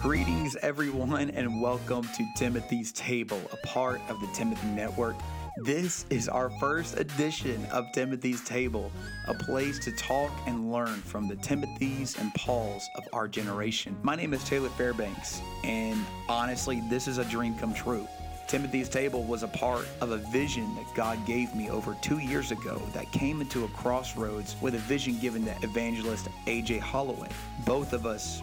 [0.00, 5.16] Greetings, everyone, and welcome to Timothy's Table, a part of the Timothy Network.
[5.58, 8.90] This is our first edition of Timothy's Table,
[9.26, 13.94] a place to talk and learn from the Timothys and Pauls of our generation.
[14.02, 18.08] My name is Taylor Fairbanks, and honestly, this is a dream come true.
[18.48, 22.50] Timothy's Table was a part of a vision that God gave me over two years
[22.50, 27.28] ago that came into a crossroads with a vision given to evangelist AJ Holloway.
[27.66, 28.42] Both of us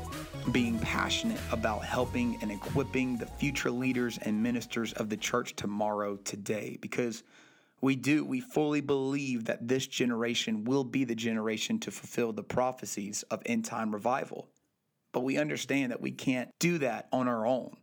[0.52, 6.18] being passionate about helping and equipping the future leaders and ministers of the church tomorrow
[6.18, 7.24] today because
[7.82, 12.44] we do we fully believe that this generation will be the generation to fulfill the
[12.44, 14.48] prophecies of end time revival
[15.14, 17.76] but we understand that we can't do that on our own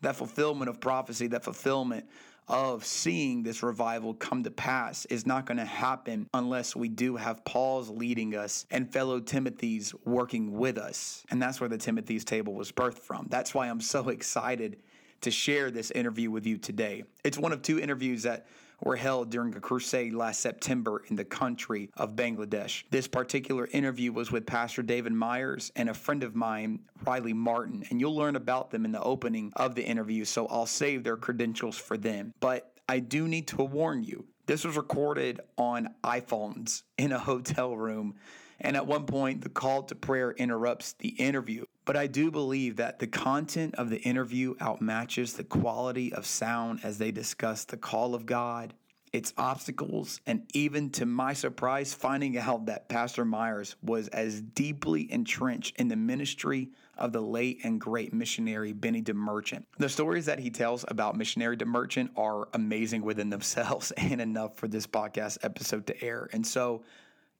[0.00, 2.06] that fulfillment of prophecy that fulfillment
[2.48, 7.14] of seeing this revival come to pass is not going to happen unless we do
[7.16, 11.24] have Paul's leading us and fellow Timothy's working with us.
[11.30, 13.26] And that's where the Timothy's table was birthed from.
[13.28, 14.78] That's why I'm so excited
[15.20, 17.04] to share this interview with you today.
[17.22, 18.46] It's one of two interviews that
[18.80, 22.84] were held during a crusade last September in the country of Bangladesh.
[22.90, 27.84] This particular interview was with Pastor David Myers and a friend of mine, Riley Martin,
[27.90, 31.16] and you'll learn about them in the opening of the interview, so I'll save their
[31.16, 32.32] credentials for them.
[32.40, 37.76] But I do need to warn you this was recorded on iPhones in a hotel
[37.76, 38.14] room.
[38.60, 41.64] And at one point, the call to prayer interrupts the interview.
[41.88, 46.80] But I do believe that the content of the interview outmatches the quality of sound
[46.82, 48.74] as they discuss the call of God,
[49.10, 55.10] its obstacles, and even to my surprise, finding out that Pastor Myers was as deeply
[55.10, 59.64] entrenched in the ministry of the late and great missionary Benny DeMerchant.
[59.78, 64.68] The stories that he tells about missionary DeMerchant are amazing within themselves and enough for
[64.68, 66.28] this podcast episode to air.
[66.34, 66.82] And so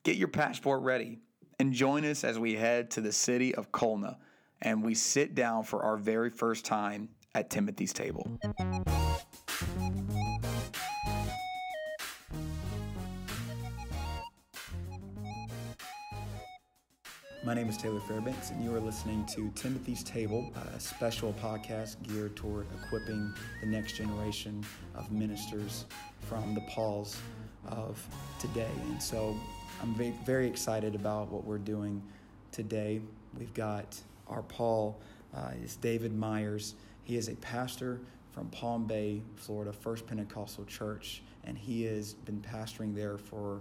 [0.04, 1.18] get your passport ready
[1.58, 4.16] and join us as we head to the city of Khulna
[4.62, 8.26] and we sit down for our very first time at Timothy's table.
[17.44, 21.96] My name is Taylor Fairbanks, and you are listening to Timothy's Table, a special podcast
[22.02, 23.32] geared toward equipping
[23.62, 24.62] the next generation
[24.94, 25.86] of ministers
[26.28, 27.16] from the Pauls
[27.68, 28.06] of
[28.38, 28.68] today.
[28.90, 29.34] And so
[29.80, 29.94] I'm
[30.26, 32.02] very excited about what we're doing
[32.52, 33.00] today.
[33.38, 33.98] We've got
[34.28, 35.00] our Paul
[35.34, 36.74] uh, is David Myers.
[37.04, 38.00] He is a pastor
[38.32, 43.60] from Palm Bay, Florida, First Pentecostal Church, and he has been pastoring there for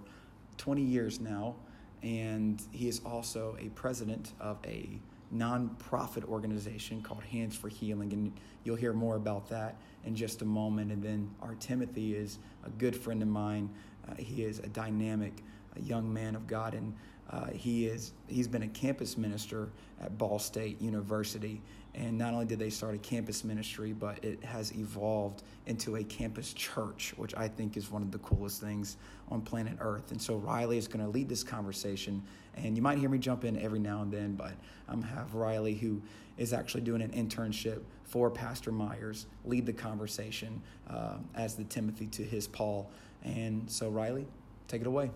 [0.58, 1.56] 20 years now.
[2.04, 5.00] And he is also a president of a
[5.34, 8.32] nonprofit organization called Hands for Healing, and
[8.64, 10.92] you'll hear more about that in just a moment.
[10.92, 13.70] And then our Timothy is a good friend of mine.
[14.08, 15.44] Uh, he is a dynamic
[15.78, 16.94] a young man of God, and
[17.30, 19.70] uh, he is he's been a campus minister
[20.02, 21.62] at Ball State University,
[21.94, 26.04] and not only did they start a campus ministry, but it has evolved into a
[26.04, 28.98] campus church, which I think is one of the coolest things
[29.30, 30.12] on planet Earth.
[30.12, 32.24] And so Riley is going to lead this conversation,
[32.56, 34.54] and you might hear me jump in every now and then, but
[34.88, 36.02] I'm have Riley who
[36.38, 42.08] is actually doing an internship for Pastor Myers lead the conversation uh, as the Timothy
[42.08, 42.90] to his Paul.
[43.24, 44.28] And so Riley,
[44.68, 45.10] take it away.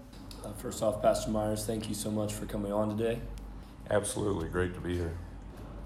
[0.44, 3.20] Uh, first off, Pastor Myers, thank you so much for coming on today.
[3.90, 5.18] Absolutely, great to be here.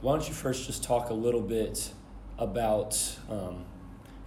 [0.01, 1.91] Why don't you first just talk a little bit
[2.37, 3.65] about, um,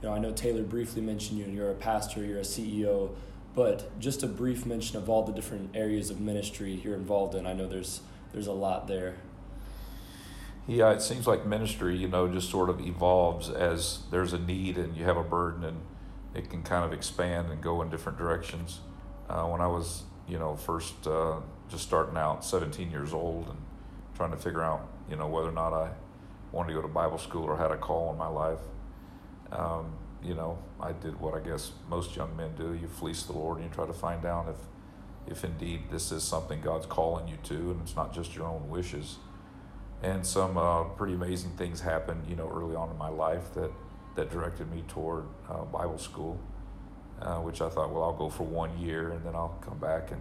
[0.02, 3.10] you know, I know Taylor briefly mentioned you, and you're a pastor, you're a CEO,
[3.54, 7.46] but just a brief mention of all the different areas of ministry you're involved in.
[7.46, 8.00] I know there's
[8.32, 9.16] there's a lot there.
[10.66, 14.76] Yeah, it seems like ministry, you know, just sort of evolves as there's a need
[14.76, 15.80] and you have a burden, and
[16.34, 18.80] it can kind of expand and go in different directions.
[19.28, 21.36] Uh, when I was you know, first uh,
[21.70, 23.58] just starting out, 17 years old, and
[24.14, 25.90] trying to figure out, you know, whether or not I
[26.52, 28.60] wanted to go to Bible school or had a call in my life.
[29.50, 32.74] Um, you know, I did what I guess most young men do.
[32.74, 36.22] You fleece the Lord and you try to find out if, if indeed this is
[36.22, 39.16] something God's calling you to, and it's not just your own wishes.
[40.02, 43.70] And some uh, pretty amazing things happened, you know, early on in my life that
[44.14, 46.40] that directed me toward uh, Bible school
[47.20, 50.10] uh, which I thought, well, I'll go for one year and then I'll come back
[50.10, 50.20] and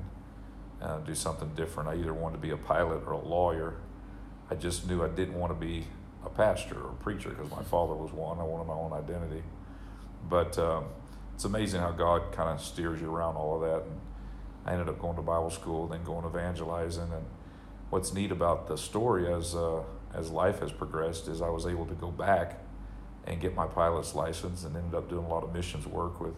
[0.82, 1.90] uh, do something different.
[1.90, 3.76] I either wanted to be a pilot or a lawyer.
[4.50, 5.86] I just knew I didn't want to be
[6.26, 8.40] a pastor or a preacher because my father was one.
[8.40, 9.44] I wanted my own identity.
[10.30, 10.86] But um,
[11.36, 13.88] it's amazing how God kind of steers you around all of that.
[13.88, 14.00] And
[14.66, 17.12] I ended up going to Bible school, then going evangelizing.
[17.12, 17.26] And
[17.90, 19.84] what's neat about the story as uh,
[20.14, 22.60] as life has progressed is I was able to go back
[23.26, 26.34] and get my pilot's license and ended up doing a lot of missions work with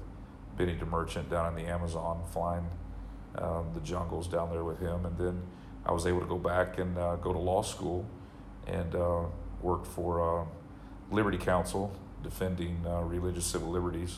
[0.59, 2.67] Benny DeMerchant down in the Amazon, flying
[3.37, 5.05] um, the jungles down there with him.
[5.05, 5.41] And then
[5.85, 8.05] I was able to go back and uh, go to law school
[8.67, 9.23] and uh,
[9.61, 10.45] for uh,
[11.11, 14.17] Liberty Counsel defending uh, religious civil liberties.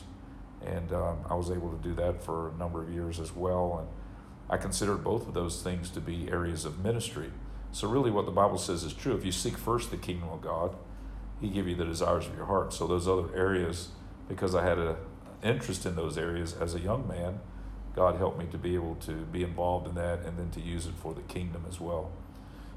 [0.66, 3.78] And um, I was able to do that for a number of years as well.
[3.78, 3.88] And
[4.50, 7.30] I considered both of those things to be areas of ministry.
[7.70, 9.14] So, really, what the Bible says is true.
[9.14, 10.74] If you seek first the kingdom of God,
[11.40, 12.72] He give you the desires of your heart.
[12.72, 13.88] So, those other areas,
[14.28, 14.96] because I had an
[15.42, 17.40] interest in those areas as a young man,
[17.94, 20.86] God helped me to be able to be involved in that and then to use
[20.86, 22.10] it for the kingdom as well.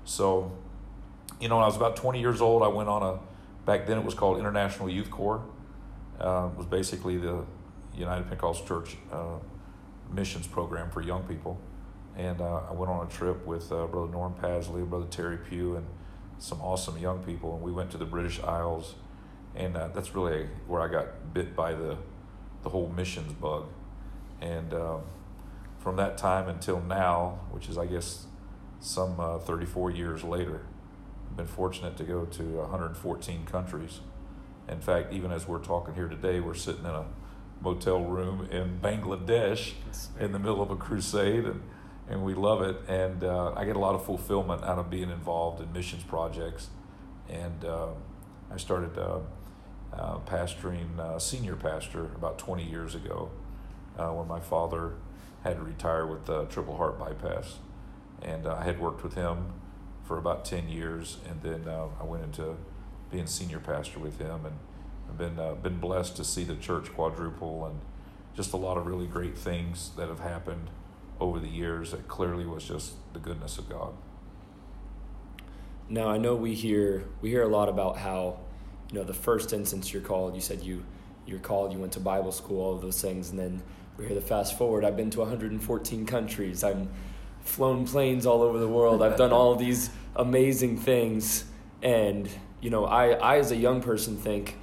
[0.03, 0.51] So,
[1.39, 3.19] you know, when I was about 20 years old, I went on a,
[3.65, 5.43] back then it was called International Youth Corps.
[6.19, 7.43] Uh, was basically the
[7.93, 9.37] United Pentecostal Church uh,
[10.11, 11.59] missions program for young people.
[12.17, 15.75] And uh, I went on a trip with uh, Brother Norm Pasley, Brother Terry Pugh,
[15.75, 15.85] and
[16.39, 17.55] some awesome young people.
[17.55, 18.95] And we went to the British Isles.
[19.55, 21.97] And uh, that's really where I got bit by the,
[22.65, 23.67] the whole missions bug.
[24.41, 25.01] And um,
[25.79, 28.25] from that time until now, which is, I guess,
[28.81, 30.61] some uh, 34 years later,
[31.29, 33.99] I've been fortunate to go to 114 countries.
[34.67, 37.05] In fact, even as we're talking here today, we're sitting in a
[37.61, 39.73] motel room in Bangladesh
[40.19, 41.61] in the middle of a crusade, and,
[42.09, 42.77] and we love it.
[42.87, 46.69] And uh, I get a lot of fulfillment out of being involved in missions projects.
[47.29, 47.89] And uh,
[48.51, 48.97] I started
[49.97, 53.31] uh, uh pastoring, uh, senior pastor, about 20 years ago
[53.97, 54.93] uh, when my father
[55.43, 57.59] had to retire with the triple heart bypass.
[58.21, 59.53] And I had worked with him
[60.03, 62.55] for about 10 years, and then I went into
[63.11, 64.45] being senior pastor with him.
[64.45, 64.55] and
[65.09, 67.79] I've been uh, been blessed to see the church quadruple and
[68.35, 70.69] just a lot of really great things that have happened
[71.19, 73.93] over the years that clearly was just the goodness of God.
[75.87, 78.39] Now I know we hear we hear a lot about how
[78.91, 80.35] you know the first instance you're called.
[80.35, 80.83] You said you
[81.25, 81.73] you're called.
[81.73, 83.61] You went to Bible school, all of those things, and then
[83.97, 84.85] we hear the fast forward.
[84.85, 86.63] I've been to 114 countries.
[86.63, 86.87] I've
[87.41, 89.01] flown planes all over the world.
[89.01, 91.45] I've done all these amazing things,
[91.81, 92.29] and
[92.61, 94.57] you know I I as a young person think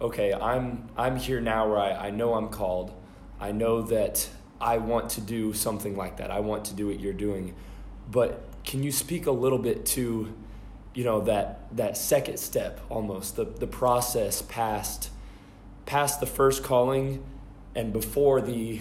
[0.00, 2.92] okay, I'm I'm here now where I, I know I'm called.
[3.40, 4.28] I know that
[4.60, 6.30] I want to do something like that.
[6.30, 7.54] I want to do what you're doing.
[8.10, 10.32] But can you speak a little bit to,
[10.98, 15.10] you know, that that second step almost, the, the process past
[15.86, 17.22] past the first calling
[17.76, 18.78] and before the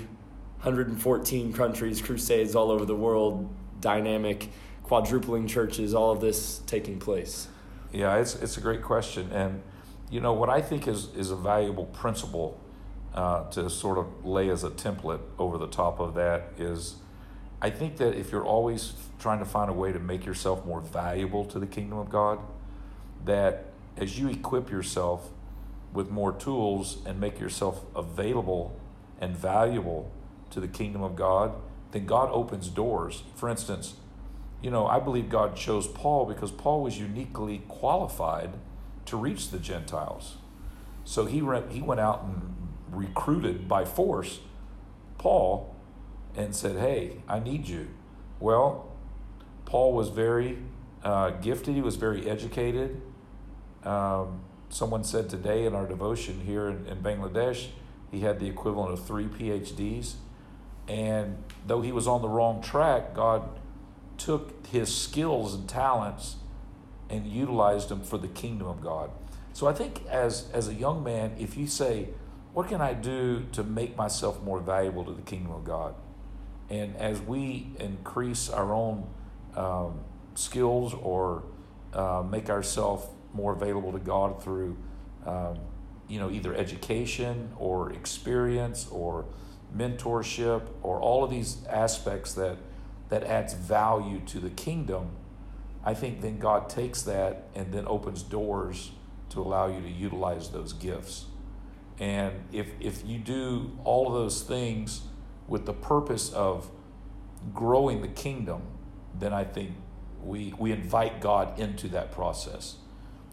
[0.61, 3.47] 114 countries, crusades all over the world,
[3.81, 4.49] dynamic,
[4.81, 7.49] quadrupling churches, all of this taking place?
[7.93, 9.29] Yeah, it's it's a great question.
[9.31, 9.61] And
[10.09, 12.59] you know, what I think is, is a valuable principle
[13.13, 16.95] uh, to sort of lay as a template over the top of that is
[17.61, 20.81] I think that if you're always trying to find a way to make yourself more
[20.81, 22.39] valuable to the kingdom of God,
[23.25, 23.65] that
[23.97, 25.29] as you equip yourself
[25.91, 28.79] with more tools and make yourself available
[29.19, 30.11] and valuable
[30.51, 31.53] to the kingdom of God,
[31.91, 33.23] then God opens doors.
[33.35, 33.95] For instance,
[34.61, 38.51] you know, I believe God chose Paul because Paul was uniquely qualified
[39.05, 40.37] to reach the Gentiles.
[41.05, 42.55] So he, re- he went out and
[42.91, 44.41] recruited by force
[45.17, 45.75] Paul
[46.37, 47.87] and said, Hey, I need you.
[48.39, 48.91] Well,
[49.65, 50.59] Paul was very
[51.03, 53.01] uh, gifted, he was very educated.
[53.83, 57.67] Um, someone said today in our devotion here in, in Bangladesh,
[58.11, 60.13] he had the equivalent of three PhDs.
[60.87, 63.49] And though he was on the wrong track, God
[64.17, 66.37] took his skills and talents
[67.09, 69.09] and utilized them for the kingdom of God.
[69.53, 72.09] So I think as as a young man, if you say,
[72.53, 75.95] "What can I do to make myself more valuable to the kingdom of God?"
[76.69, 79.07] And as we increase our own
[79.55, 79.99] um,
[80.35, 81.43] skills or
[81.93, 84.77] uh, make ourselves more available to God through,
[85.25, 85.57] um,
[86.07, 89.25] you know, either education or experience or
[89.75, 92.57] mentorship or all of these aspects that
[93.09, 95.11] that adds value to the kingdom
[95.87, 98.91] I think then God takes that and then opens doors
[99.29, 101.27] to allow you to utilize those gifts.
[101.97, 105.03] And if, if you do all of those things
[105.47, 106.69] with the purpose of
[107.53, 108.61] growing the kingdom,
[109.17, 109.71] then I think
[110.23, 112.77] we, we invite God into that process.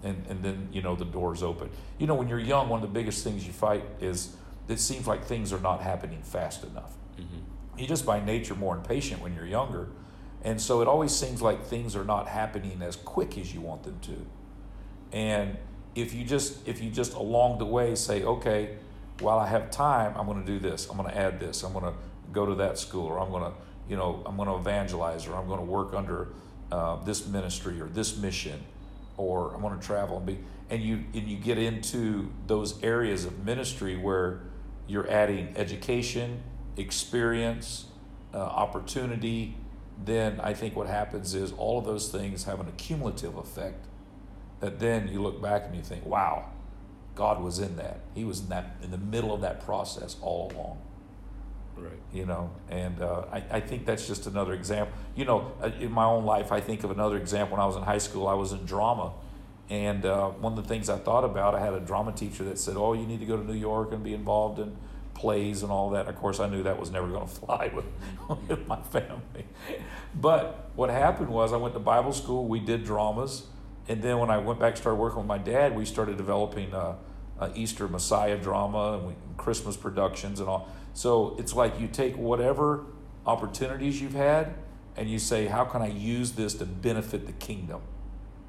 [0.02, 1.70] And, and then, you know, the doors open.
[1.98, 4.36] You know, when you're young, one of the biggest things you fight is
[4.68, 6.92] it seems like things are not happening fast enough.
[7.18, 7.78] Mm-hmm.
[7.78, 9.88] You're just by nature more impatient when you're younger
[10.44, 13.82] and so it always seems like things are not happening as quick as you want
[13.82, 14.26] them to.
[15.10, 15.56] And
[15.94, 18.76] if you just if you just along the way say, okay,
[19.20, 20.88] while I have time, I'm going to do this.
[20.88, 21.62] I'm going to add this.
[21.62, 21.94] I'm going to
[22.32, 23.52] go to that school, or I'm going to
[23.88, 26.28] you know I'm going to evangelize, or I'm going to work under
[26.72, 28.64] uh, this ministry or this mission,
[29.16, 30.38] or I'm going to travel and be.
[30.70, 34.40] And you and you get into those areas of ministry where
[34.86, 36.42] you're adding education,
[36.76, 37.86] experience,
[38.32, 39.56] uh, opportunity,
[40.02, 43.86] then I think what happens is all of those things have an accumulative effect
[44.60, 46.50] that then you look back and you think, wow,
[47.14, 48.00] God was in that.
[48.14, 50.78] He was in that in the middle of that process all along.
[51.76, 51.92] Right.
[52.12, 54.96] You know, and uh, I, I think that's just another example.
[55.16, 57.56] You know, uh, in my own life, I think of another example.
[57.56, 59.12] When I was in high school, I was in drama.
[59.70, 62.58] And uh, one of the things I thought about, I had a drama teacher that
[62.58, 64.76] said, Oh, you need to go to New York and be involved in
[65.14, 66.00] plays and all that.
[66.00, 67.86] And of course, I knew that was never going to fly with,
[68.48, 69.46] with my family.
[70.14, 73.46] But what happened was, I went to Bible school, we did dramas.
[73.88, 76.72] And then when I went back and started working with my dad, we started developing
[76.72, 76.96] a,
[77.38, 80.68] a Easter Messiah drama and we, Christmas productions and all.
[80.94, 82.86] So it's like you take whatever
[83.26, 84.54] opportunities you've had
[84.96, 87.82] and you say, How can I use this to benefit the kingdom?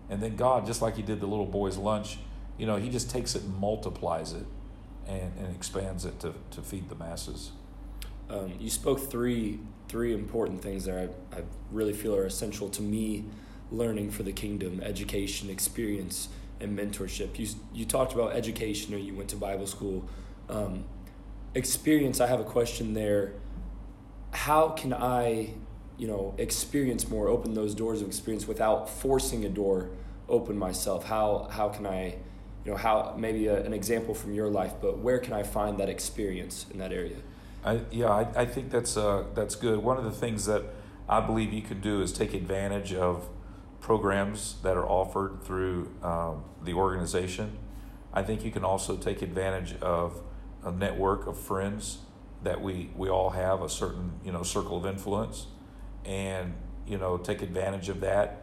[0.09, 2.19] And then God, just like He did the little boy's lunch,
[2.57, 4.45] you know, He just takes it and multiplies it
[5.07, 7.51] and, and expands it to, to feed the masses.
[8.29, 12.81] Um, you spoke three three important things that I, I really feel are essential to
[12.81, 13.25] me
[13.75, 16.29] learning for the kingdom education, experience,
[16.59, 17.37] and mentorship.
[17.37, 20.07] You, you talked about education or you went to Bible school.
[20.49, 20.85] Um,
[21.53, 23.33] experience, I have a question there.
[24.31, 25.53] How can I,
[25.97, 29.89] you know, experience more, open those doors of experience without forcing a door
[30.27, 31.05] open myself?
[31.05, 32.15] How, how can I,
[32.63, 35.77] you know, how maybe a, an example from your life, but where can I find
[35.79, 37.17] that experience in that area?
[37.63, 39.79] I, yeah, I, I think that's uh, that's good.
[39.79, 40.63] One of the things that
[41.09, 43.27] I believe you can do is take advantage of
[43.85, 47.55] programs that are offered through um, the organization.
[48.11, 50.23] I think you can also take advantage of
[50.63, 51.99] a network of friends
[52.41, 55.45] that we, we all have a certain you know circle of influence,
[56.03, 56.55] and
[56.87, 58.41] you know take advantage of that.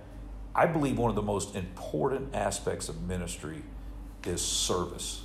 [0.55, 3.65] I believe one of the most important aspects of ministry
[4.25, 5.25] is service.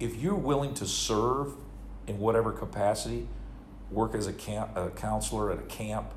[0.00, 1.52] If you're willing to serve
[2.08, 3.28] in whatever capacity,
[3.92, 6.14] work as a camp a counselor at a camp,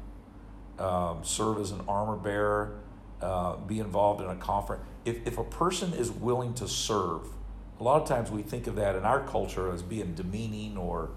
[0.79, 2.79] um, serve as an armor bearer,
[3.23, 4.83] uh, be involved in a conference.
[5.05, 7.27] If, if a person is willing to serve,
[7.79, 11.11] a lot of times we think of that in our culture as being demeaning or,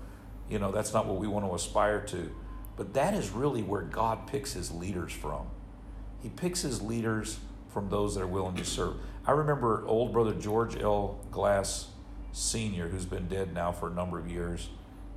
[0.49, 2.31] you know, that's not what we want to aspire to.
[2.77, 5.47] But that is really where God picks his leaders from.
[6.23, 8.97] He picks his leaders from those that are willing to serve.
[9.27, 11.21] I remember old brother George L.
[11.31, 11.89] Glass
[12.33, 14.69] Sr., who's been dead now for a number of years.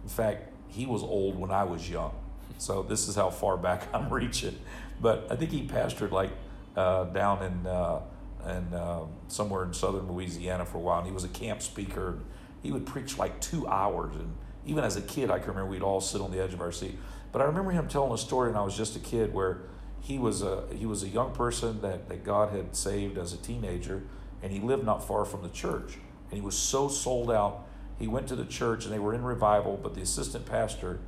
[0.03, 2.13] In fact, he was old when I was young.
[2.57, 4.57] So this is how far back I'm reaching.
[5.01, 6.31] But I think he pastored like
[6.79, 7.99] uh, down in uh,
[8.45, 12.07] in uh, somewhere in southern Louisiana for a while, and he was a camp speaker.
[12.09, 12.25] And
[12.63, 14.33] He would preach like two hours, and
[14.65, 16.71] even as a kid, I can remember we'd all sit on the edge of our
[16.71, 16.97] seat.
[17.31, 19.61] But I remember him telling a story, and I was just a kid, where
[19.99, 23.37] he was a he was a young person that, that God had saved as a
[23.37, 24.03] teenager,
[24.41, 25.97] and he lived not far from the church,
[26.29, 27.65] and he was so sold out.
[27.99, 30.99] He went to the church, and they were in revival, but the assistant pastor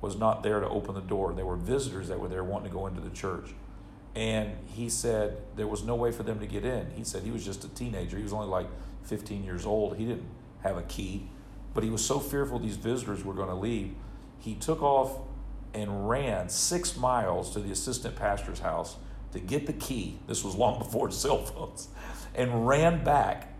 [0.00, 1.34] was not there to open the door.
[1.34, 3.50] There were visitors that were there wanting to go into the church.
[4.14, 6.90] And he said there was no way for them to get in.
[6.90, 8.16] He said he was just a teenager.
[8.16, 8.66] He was only like
[9.04, 9.96] 15 years old.
[9.96, 10.26] He didn't
[10.62, 11.28] have a key,
[11.74, 13.94] but he was so fearful these visitors were going to leave.
[14.38, 15.18] He took off
[15.72, 18.96] and ran six miles to the assistant pastor's house
[19.32, 20.18] to get the key.
[20.26, 21.88] This was long before cell phones,
[22.34, 23.54] and ran back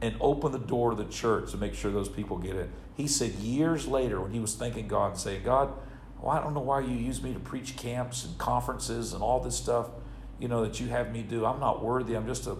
[0.00, 2.70] and opened the door to the church to make sure those people get in.
[2.96, 5.72] He said years later, when he was thanking God and saying, God,
[6.20, 9.40] well, I don't know why you use me to preach camps and conferences and all
[9.40, 9.88] this stuff,
[10.38, 11.46] you know, that you have me do.
[11.46, 12.14] I'm not worthy.
[12.14, 12.56] I'm just a,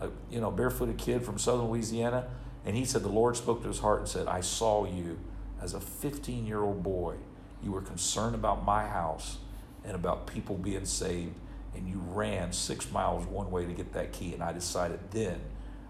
[0.00, 2.28] a you know, barefooted kid from southern Louisiana.
[2.64, 5.18] And he said the Lord spoke to his heart and said, I saw you
[5.60, 7.16] as a 15 year old boy.
[7.62, 9.38] You were concerned about my house
[9.84, 11.34] and about people being saved.
[11.74, 14.34] And you ran six miles one way to get that key.
[14.34, 15.40] And I decided then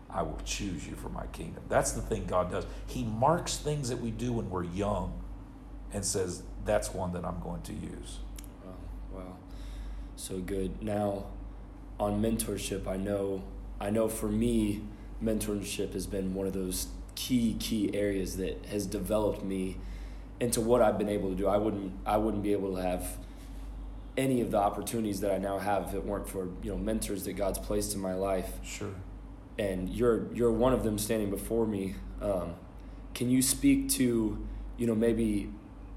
[0.08, 1.62] I will choose you for my kingdom.
[1.68, 2.66] That's the thing God does.
[2.86, 5.22] He marks things that we do when we're young
[5.92, 8.19] and says, that's one that I'm going to use.
[8.64, 8.73] Wow,
[9.12, 9.37] wow.
[10.17, 10.83] So good.
[10.83, 11.26] Now,
[11.99, 13.43] on mentorship, I know,
[13.81, 14.83] I know for me,
[15.23, 19.76] mentorship has been one of those key, key areas that has developed me
[20.40, 21.47] into what I've been able to do.
[21.47, 23.19] I wouldn't, I wouldn't be able to have
[24.17, 27.25] any of the opportunities that I now have if it weren't for you know mentors
[27.25, 28.52] that God's placed in my life.
[28.62, 28.95] Sure.
[29.59, 31.95] And you're you're one of them standing before me.
[32.21, 32.55] Um,
[33.14, 35.50] can you speak to you know maybe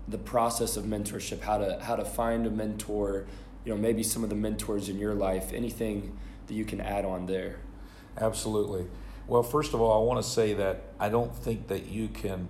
[0.07, 3.25] the process of mentorship, how to how to find a mentor,
[3.65, 6.17] you know, maybe some of the mentors in your life, anything
[6.47, 7.59] that you can add on there.
[8.19, 8.87] Absolutely.
[9.27, 12.49] Well, first of all, I want to say that I don't think that you can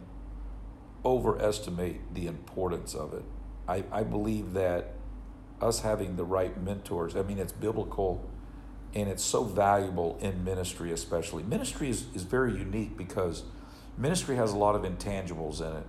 [1.06, 3.24] overestimate the importance of it.
[3.68, 4.94] I, I believe that
[5.62, 8.30] us having the right mentors, I mean, it's biblical
[8.96, 11.44] and it's so valuable in ministry, especially.
[11.44, 13.44] Ministry is, is very unique because
[13.98, 15.86] ministry has a lot of intangibles in it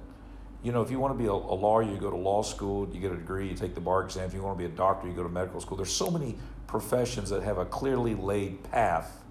[0.65, 2.89] you know, if you want to be a, a, lawyer, you go to law school,
[2.91, 4.25] you get a degree, you take the bar exam.
[4.25, 5.77] If you want to be a doctor, you go to medical school.
[5.77, 9.23] There's so many professions that have a clearly laid path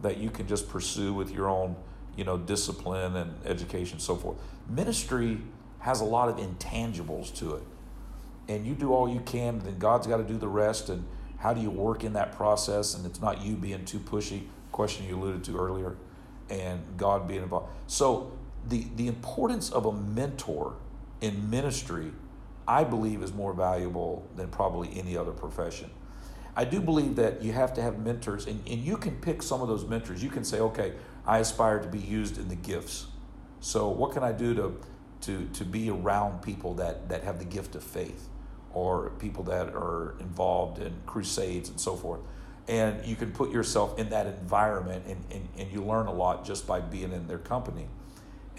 [0.00, 1.76] that you can just pursue with your own,
[2.16, 4.38] you know, discipline and education, and so forth.
[4.70, 5.42] Ministry
[5.80, 7.62] has a lot of intangibles to it,
[8.48, 9.58] and you do all you can.
[9.58, 10.88] Then God's got to do the rest.
[10.88, 11.04] And
[11.36, 12.94] how do you work in that process?
[12.94, 14.46] And it's not you being too pushy.
[14.72, 15.98] Question you alluded to earlier,
[16.48, 17.70] and God being involved.
[17.86, 18.32] So
[18.68, 20.76] the, the importance of a mentor
[21.20, 22.12] in ministry,
[22.66, 25.90] I believe, is more valuable than probably any other profession.
[26.56, 29.62] I do believe that you have to have mentors, and, and you can pick some
[29.62, 30.22] of those mentors.
[30.22, 30.92] You can say, okay,
[31.26, 33.06] I aspire to be used in the gifts.
[33.60, 34.80] So, what can I do to,
[35.22, 38.28] to, to be around people that, that have the gift of faith
[38.72, 42.20] or people that are involved in crusades and so forth?
[42.68, 46.44] And you can put yourself in that environment, and, and, and you learn a lot
[46.44, 47.88] just by being in their company.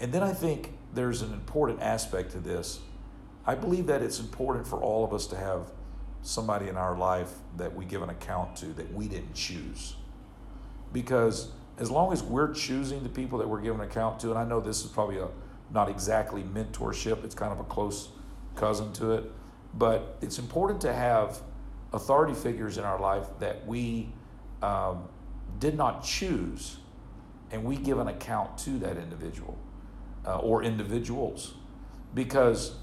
[0.02, 2.80] And then I think there's an important aspect to this.
[3.46, 5.70] I believe that it's important for all of us to have
[6.22, 9.94] somebody in our life that we give an account to that we didn't choose.
[10.92, 14.38] Because as long as we're choosing the people that we're giving an account to, and
[14.38, 15.28] I know this is probably a
[15.70, 18.08] not exactly mentorship, it's kind of a close
[18.56, 19.30] cousin to it,
[19.74, 21.40] but it's important to have
[21.92, 24.12] authority figures in our life that we
[24.62, 25.08] um,
[25.60, 26.78] did not choose,
[27.52, 29.56] and we give an account to that individual
[30.26, 31.54] uh, or individuals.
[32.14, 32.74] Because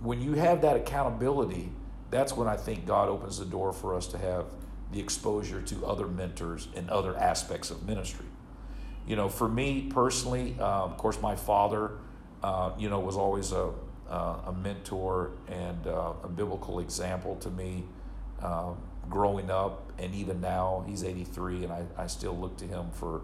[0.00, 1.70] when you have that accountability,
[2.10, 4.46] that's when I think God opens the door for us to have
[4.92, 8.26] the exposure to other mentors and other aspects of ministry.
[9.06, 11.92] You know, for me personally, uh, of course, my father,
[12.42, 13.70] uh, you know, was always a,
[14.08, 17.84] uh, a mentor and uh, a biblical example to me
[18.42, 18.76] um,
[19.10, 19.92] growing up.
[19.98, 23.22] And even now, he's 83, and I, I still look to him for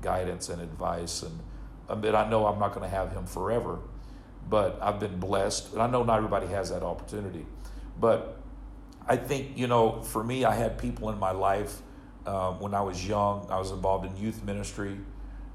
[0.00, 1.22] guidance and advice.
[1.22, 1.38] And
[1.88, 3.78] I mean, I know I'm not going to have him forever,
[4.48, 5.72] but I've been blessed.
[5.72, 7.46] And I know not everybody has that opportunity.
[8.00, 8.40] But
[9.06, 11.80] I think, you know, for me, I had people in my life
[12.26, 13.46] um, when I was young.
[13.50, 14.98] I was involved in youth ministry.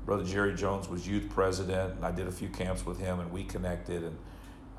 [0.05, 3.31] Brother Jerry Jones was youth president, and I did a few camps with him, and
[3.31, 4.03] we connected.
[4.03, 4.17] And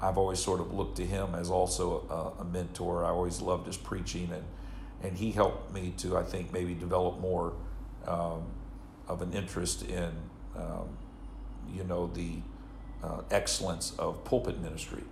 [0.03, 3.05] I've always sort of looked to him as also a, a mentor.
[3.05, 4.45] I always loved his preaching, and
[5.05, 7.53] and he helped me to, I think, maybe develop more
[8.07, 8.45] um,
[9.07, 10.11] of an interest in,
[10.57, 10.89] um,
[11.73, 12.39] you know, the
[13.03, 15.05] uh, excellence of pulpit ministry.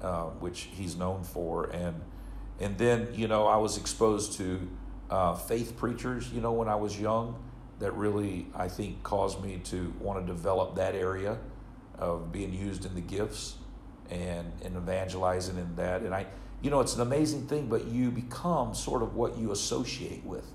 [0.00, 1.64] Uh, which he's known for.
[1.70, 2.00] And
[2.60, 4.68] and then you know I was exposed to
[5.10, 6.30] uh, faith preachers.
[6.32, 7.34] You know when I was young,
[7.80, 11.36] that really I think caused me to want to develop that area
[11.98, 13.56] of being used in the gifts
[14.08, 16.02] and and evangelizing in that.
[16.02, 16.26] And I,
[16.62, 20.46] you know, it's an amazing thing, but you become sort of what you associate with.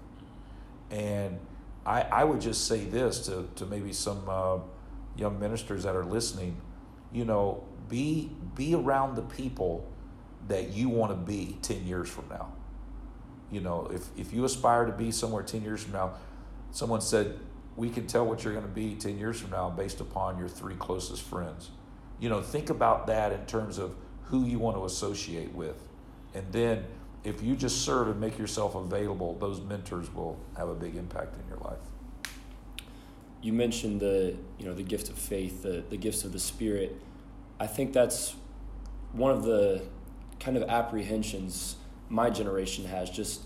[0.90, 1.38] And
[1.86, 4.60] I I would just say this to to maybe some uh,
[5.18, 6.60] young ministers that are listening.
[7.12, 9.88] You know, be be around the people
[10.48, 12.52] that you want to be 10 years from now.
[13.52, 16.14] You know if, if you aspire to be somewhere 10 years from now
[16.72, 17.40] someone said
[17.76, 20.48] we can tell what you're going to be 10 years from now based upon your
[20.48, 21.70] three closest friends.
[22.20, 25.76] You know think about that in terms of who you want to associate with.
[26.34, 26.86] And then
[27.24, 31.36] if you just serve and make yourself available those mentors will have a big impact
[31.36, 31.93] in your life
[33.44, 37.00] you mentioned the you know the gift of faith the, the gifts of the spirit
[37.60, 38.36] I think that's
[39.12, 39.84] one of the
[40.40, 41.76] kind of apprehensions
[42.10, 43.42] my generation has just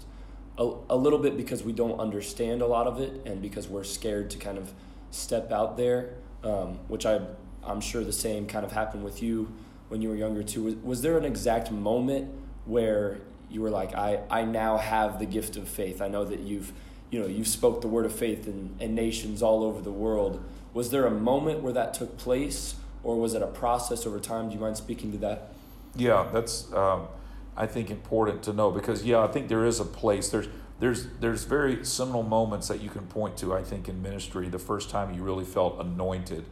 [0.58, 3.84] a, a little bit because we don't understand a lot of it and because we're
[3.84, 4.72] scared to kind of
[5.12, 7.22] step out there, um, which I,
[7.64, 9.54] I'm sure the same kind of happened with you
[9.90, 10.64] when you were younger too.
[10.64, 12.32] Was, was there an exact moment
[12.66, 16.02] where you were like, I, I now have the gift of faith.
[16.02, 16.74] I know that you've,
[17.10, 20.44] you know, you've spoke the word of faith in, in nations all over the world.
[20.74, 24.50] Was there a moment where that took place or was it a process over time?
[24.50, 25.50] Do you mind speaking to that?
[25.96, 27.08] Yeah, that's um,
[27.56, 30.30] I think important to know because yeah, I think there is a place.
[30.30, 30.48] There's
[30.80, 33.54] there's there's very seminal moments that you can point to.
[33.54, 36.46] I think in ministry, the first time you really felt anointed,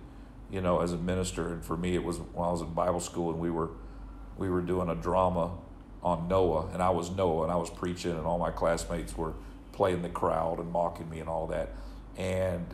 [0.50, 3.02] you know, as a minister, and for me, it was when I was in Bible
[3.02, 3.70] school and we were
[4.38, 5.52] we were doing a drama
[6.02, 9.34] on Noah, and I was Noah, and I was preaching, and all my classmates were
[9.76, 11.70] playing the crowd and mocking me and all that,
[12.18, 12.66] and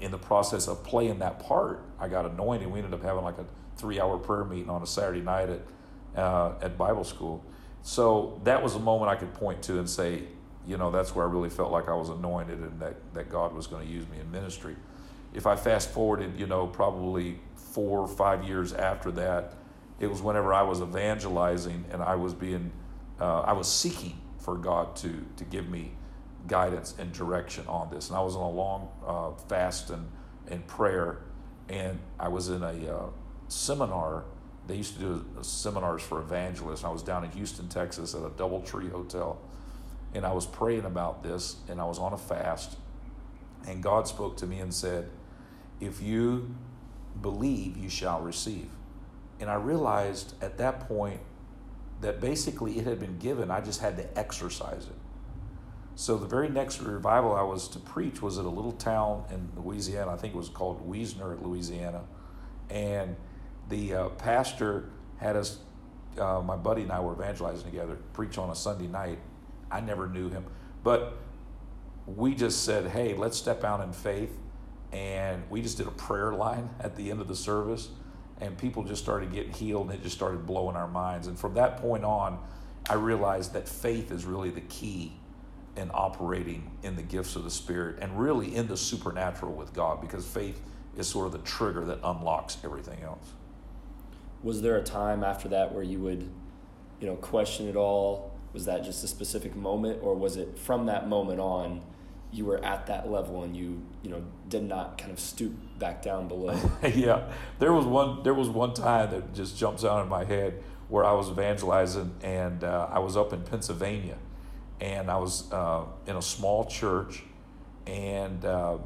[0.00, 2.70] in the process of playing that part, I got anointed.
[2.70, 6.20] We ended up having like a three hour prayer meeting on a Saturday night at,
[6.20, 7.44] uh, at Bible school.
[7.82, 10.22] So that was a moment I could point to and say,
[10.66, 13.52] you know, that's where I really felt like I was anointed and that, that God
[13.52, 14.76] was going to use me in ministry.
[15.34, 19.54] If I fast forwarded, you know, probably four or five years after that,
[20.00, 22.72] it was whenever I was evangelizing and I was being,
[23.20, 25.92] uh, I was seeking for God to, to give me
[26.46, 28.08] guidance and direction on this.
[28.08, 30.06] And I was on a long uh, fast and,
[30.48, 31.18] and prayer,
[31.68, 33.06] and I was in a uh,
[33.48, 34.24] seminar
[34.66, 36.84] they used to do seminars for evangelists.
[36.84, 39.38] I was down in Houston, Texas at a Doubletree Hotel.
[40.14, 42.76] And I was praying about this and I was on a fast.
[43.66, 45.10] And God spoke to me and said,
[45.80, 46.54] If you
[47.20, 48.68] believe, you shall receive.
[49.40, 51.20] And I realized at that point
[52.00, 55.03] that basically it had been given, I just had to exercise it.
[55.96, 59.50] So the very next revival I was to preach was at a little town in
[59.62, 60.12] Louisiana.
[60.12, 62.02] I think it was called Wisner, Louisiana.
[62.68, 63.14] And
[63.68, 65.58] the uh, pastor had us,
[66.18, 69.18] uh, my buddy and I were evangelizing together, preach on a Sunday night.
[69.70, 70.44] I never knew him.
[70.82, 71.16] But
[72.06, 74.36] we just said, hey, let's step out in faith.
[74.92, 77.88] And we just did a prayer line at the end of the service.
[78.40, 81.28] And people just started getting healed, and it just started blowing our minds.
[81.28, 82.44] And from that point on,
[82.90, 85.12] I realized that faith is really the key
[85.76, 90.00] in operating in the gifts of the Spirit and really in the supernatural with God
[90.00, 90.60] because faith
[90.96, 93.32] is sort of the trigger that unlocks everything else.
[94.42, 96.28] Was there a time after that where you would,
[97.00, 98.32] you know, question it all?
[98.52, 101.82] Was that just a specific moment, or was it from that moment on?
[102.34, 106.02] you were at that level and you you know did not kind of stoop back
[106.02, 106.58] down below
[106.94, 110.62] yeah there was one there was one time that just jumps out in my head
[110.88, 114.16] where i was evangelizing and uh, i was up in pennsylvania
[114.84, 117.22] and I was uh, in a small church,
[117.86, 118.76] and uh,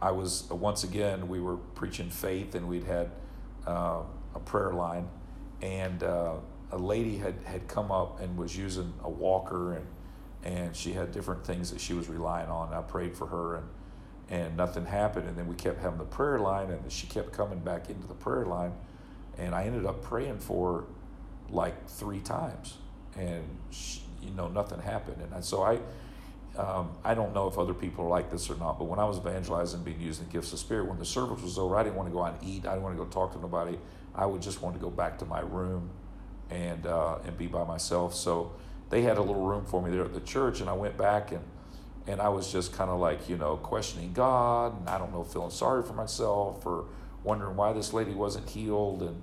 [0.00, 3.08] I was once again we were preaching faith, and we'd had
[3.64, 4.00] uh,
[4.34, 5.08] a prayer line,
[5.62, 6.34] and uh,
[6.72, 9.86] a lady had had come up and was using a walker, and
[10.42, 12.74] and she had different things that she was relying on.
[12.74, 13.68] I prayed for her, and
[14.28, 17.60] and nothing happened, and then we kept having the prayer line, and she kept coming
[17.60, 18.72] back into the prayer line,
[19.38, 20.84] and I ended up praying for her
[21.48, 22.78] like three times,
[23.16, 23.44] and.
[23.70, 25.22] She, you know nothing happened.
[25.32, 25.78] And so I,
[26.58, 29.04] um, I don't know if other people are like this or not, but when I
[29.04, 31.96] was evangelizing, being used in gifts of spirit, when the service was over, I didn't
[31.96, 32.66] want to go out and eat.
[32.66, 33.78] I didn't want to go talk to nobody.
[34.14, 35.90] I would just want to go back to my room
[36.50, 38.14] and uh, and be by myself.
[38.14, 38.52] So
[38.90, 41.32] they had a little room for me there at the church, and I went back
[41.32, 41.42] and
[42.06, 45.24] and I was just kind of like you know questioning God, and I don't know,
[45.24, 46.86] feeling sorry for myself or
[47.24, 49.22] wondering why this lady wasn't healed, and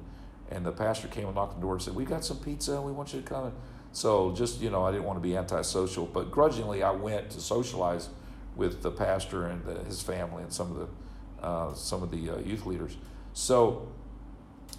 [0.50, 2.74] and the pastor came and knocked on the door and said, "We got some pizza,
[2.74, 3.54] and we want you to come." And,
[3.92, 7.42] so just, you know, I didn't want to be antisocial, but grudgingly I went to
[7.42, 8.10] socialize
[8.56, 12.30] with the pastor and the, his family and some of the, uh, some of the
[12.30, 12.98] uh, youth leaders.
[13.34, 13.88] So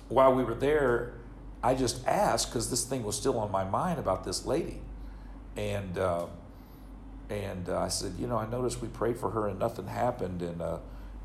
[0.08, 1.14] while we were there,
[1.62, 4.80] I just asked because this thing was still on my mind about this lady.
[5.56, 6.26] And, uh,
[7.28, 10.42] and uh, I said, you know, I noticed we prayed for her and nothing happened.
[10.42, 10.78] And, uh,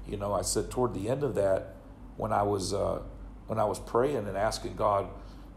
[0.07, 1.75] you know, I said toward the end of that,
[2.17, 2.99] when I was, uh,
[3.47, 5.07] when I was praying and asking God,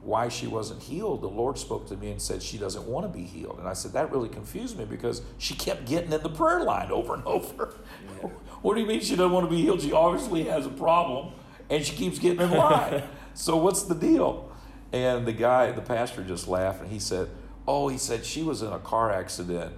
[0.09, 3.13] why she wasn't healed, the Lord spoke to me and said she doesn't want to
[3.13, 3.59] be healed.
[3.59, 6.91] And I said, that really confused me because she kept getting in the prayer line
[6.91, 7.75] over and over.
[8.23, 8.31] Yeah.
[8.63, 9.83] what do you mean she doesn't want to be healed?
[9.83, 11.35] She obviously has a problem
[11.69, 13.03] and she keeps getting in line.
[13.35, 14.51] so what's the deal?
[14.93, 17.29] And the guy, the pastor just laughed and he said,
[17.67, 19.75] oh, he said she was in a car accident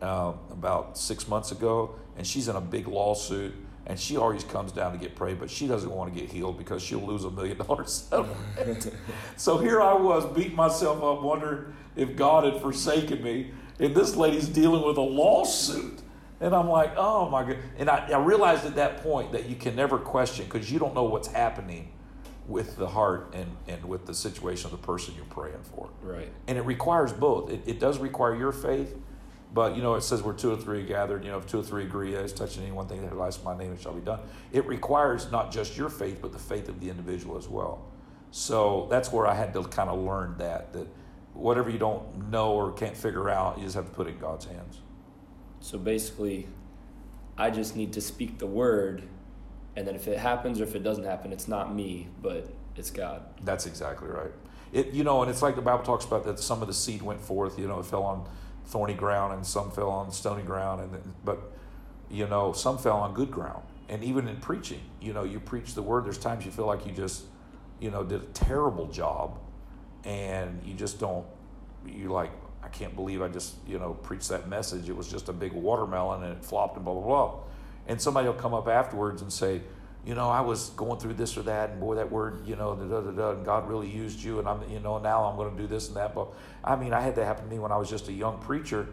[0.00, 3.52] uh, about six months ago and she's in a big lawsuit
[3.86, 6.56] and she always comes down to get prayed, but she doesn't want to get healed
[6.56, 8.92] because she'll lose a million dollar settlement.
[9.36, 14.16] so here I was, beating myself up, wondering if God had forsaken me, and this
[14.16, 16.00] lady's dealing with a lawsuit.
[16.40, 17.58] And I'm like, oh my God.
[17.78, 20.94] And I, I realized at that point that you can never question because you don't
[20.94, 21.92] know what's happening
[22.48, 25.88] with the heart and, and with the situation of the person you're praying for.
[26.02, 26.28] Right.
[26.48, 27.50] And it requires both.
[27.50, 28.96] It, it does require your faith,
[29.52, 31.24] but you know, it says we're two or three gathered.
[31.24, 33.56] You know, if two or three agree as touching any one thing that relies my
[33.56, 34.20] name, it shall be done.
[34.50, 37.84] It requires not just your faith, but the faith of the individual as well.
[38.30, 40.86] So that's where I had to kind of learn that that
[41.34, 44.18] whatever you don't know or can't figure out, you just have to put it in
[44.18, 44.78] God's hands.
[45.60, 46.48] So basically,
[47.36, 49.02] I just need to speak the word,
[49.76, 52.90] and then if it happens or if it doesn't happen, it's not me, but it's
[52.90, 53.22] God.
[53.42, 54.32] That's exactly right.
[54.72, 57.02] It you know, and it's like the Bible talks about that some of the seed
[57.02, 57.58] went forth.
[57.58, 58.26] You know, it fell on
[58.66, 61.38] thorny ground and some fell on stony ground and but
[62.10, 63.62] you know some fell on good ground.
[63.88, 66.86] And even in preaching you know you preach the word there's times you feel like
[66.86, 67.24] you just
[67.80, 69.38] you know did a terrible job
[70.04, 71.26] and you just don't
[71.86, 72.30] you like
[72.62, 74.88] i can't believe i just you know preached that message.
[74.88, 77.34] It was just a big watermelon and it flopped and blah blah blah.
[77.88, 79.62] And somebody will come up afterwards and say
[80.04, 82.74] you know, I was going through this or that, and boy, that word, you know,
[82.74, 85.54] da da da, and God really used you, and I'm, you know, now I'm going
[85.54, 86.14] to do this and that.
[86.14, 86.28] But
[86.64, 88.88] I mean, I had that happen to me when I was just a young preacher.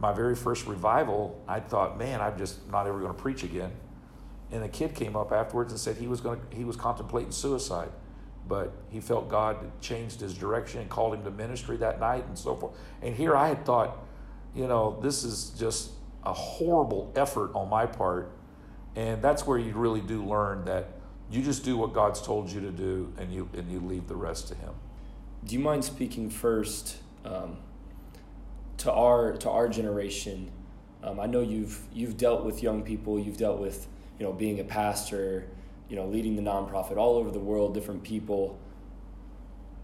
[0.00, 3.70] My very first revival, I thought, man, I'm just not ever going to preach again.
[4.50, 7.30] And a kid came up afterwards and said he was going to, he was contemplating
[7.30, 7.90] suicide,
[8.48, 12.36] but he felt God changed his direction and called him to ministry that night and
[12.36, 12.76] so forth.
[13.00, 13.96] And here I had thought,
[14.56, 15.92] you know, this is just
[16.24, 18.32] a horrible effort on my part
[18.96, 20.88] and that's where you really do learn that
[21.32, 24.14] you just do what God's told you to do, and you and you leave the
[24.14, 24.74] rest to Him.
[25.44, 27.56] Do you mind speaking first um,
[28.76, 30.50] to our to our generation?
[31.02, 33.18] Um, I know you've you've dealt with young people.
[33.18, 33.86] You've dealt with
[34.18, 35.48] you know being a pastor,
[35.88, 38.58] you know leading the nonprofit all over the world, different people.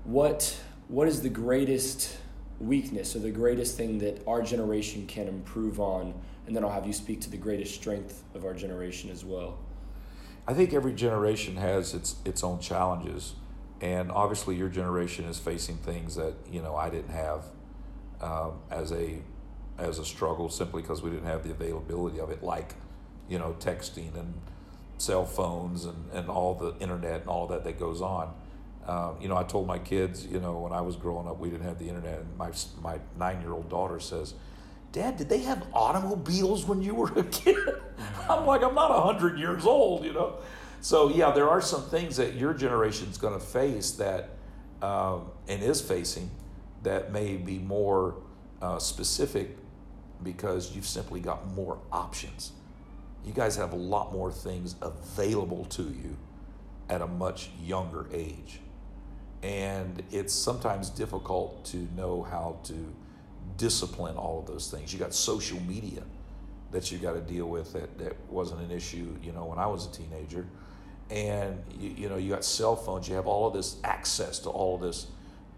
[0.05, 2.19] What what is the greatest
[2.61, 6.13] weakness or the greatest thing that our generation can improve on?
[6.49, 9.59] And then I'll have you speak to the greatest strength of our generation as well.
[10.47, 13.35] I think every generation has its its own challenges,
[13.83, 17.45] and obviously your generation is facing things that you know I didn't have
[18.23, 19.19] um, as a
[19.77, 22.77] as a struggle simply because we didn't have the availability of it, like
[23.29, 24.33] you know texting and
[24.97, 28.35] cell phones and, and all the internet and all that that goes on.
[28.87, 31.51] Um, you know, I told my kids, you know, when I was growing up, we
[31.51, 32.21] didn't have the internet.
[32.21, 34.33] And my my nine year old daughter says,
[34.93, 37.57] Dad, did they have automobiles when you were a kid?
[38.29, 40.37] I'm like, I'm not 100 years old, you know?
[40.81, 44.31] So, yeah, there are some things that your generation's going to face that,
[44.81, 46.31] um, and is facing,
[46.83, 48.17] that may be more
[48.63, 49.57] uh, specific
[50.23, 52.53] because you've simply got more options.
[53.25, 56.17] You guys have a lot more things available to you
[56.89, 58.61] at a much younger age.
[59.43, 62.95] And it's sometimes difficult to know how to
[63.59, 64.93] discipline all of those things.
[64.93, 66.03] You got social media
[66.71, 69.67] that you got to deal with that, that wasn't an issue, you know, when I
[69.67, 70.47] was a teenager.
[71.11, 74.51] And, you, you know, you got cell phones, you have all of this access to
[74.51, 75.07] all of this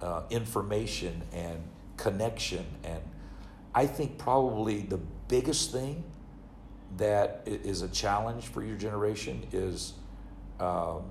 [0.01, 1.63] uh, information and
[1.97, 2.65] connection.
[2.85, 3.01] And
[3.75, 6.05] I think probably the biggest thing
[6.97, 9.95] that is a challenge for your generation is
[10.59, 11.03] um,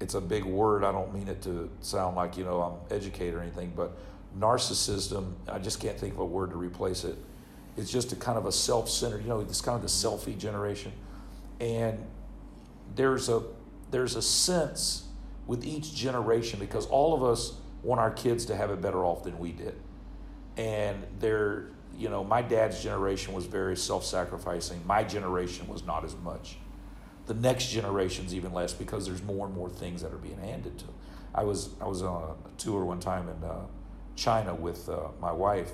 [0.00, 0.84] it's a big word.
[0.84, 3.96] I don't mean it to sound like, you know, I'm educated or anything, but
[4.38, 7.16] narcissism, I just can't think of a word to replace it.
[7.76, 10.36] It's just a kind of a self centered, you know, it's kind of the selfie
[10.36, 10.92] generation.
[11.60, 12.04] And
[12.94, 13.42] there's a
[13.90, 15.04] there's a sense
[15.46, 19.22] with each generation because all of us want our kids to have it better off
[19.22, 19.74] than we did.
[20.56, 24.80] And they're, you know, my dad's generation was very self sacrificing.
[24.86, 26.56] My generation was not as much.
[27.26, 30.78] The next generation's even less because there's more and more things that are being handed
[30.78, 30.84] to.
[31.34, 33.54] I was I was on a tour one time and uh,
[34.16, 35.72] China with uh, my wife,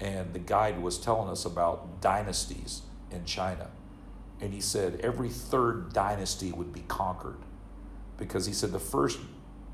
[0.00, 3.68] and the guide was telling us about dynasties in China.
[4.40, 7.38] And he said every third dynasty would be conquered
[8.16, 9.18] because he said the first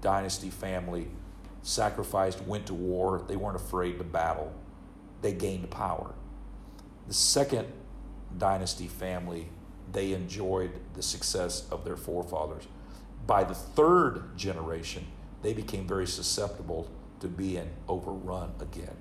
[0.00, 1.09] dynasty family
[1.62, 4.52] sacrificed, went to war, they weren't afraid to battle,
[5.22, 6.14] they gained power.
[7.07, 7.68] The second
[8.38, 9.48] dynasty family,
[9.92, 12.64] they enjoyed the success of their forefathers.
[13.26, 15.07] By the third generation,
[15.42, 18.96] they became very susceptible to being overrun again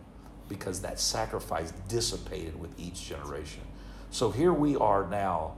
[0.47, 3.61] because that sacrifice dissipated with each generation.
[4.11, 5.55] So here we are now,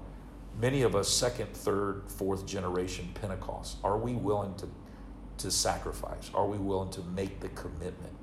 [0.59, 3.77] many of us second, third, fourth generation Pentecost.
[3.83, 4.69] Are we willing to,
[5.39, 6.31] to sacrifice?
[6.33, 8.13] Are we willing to make the commitment?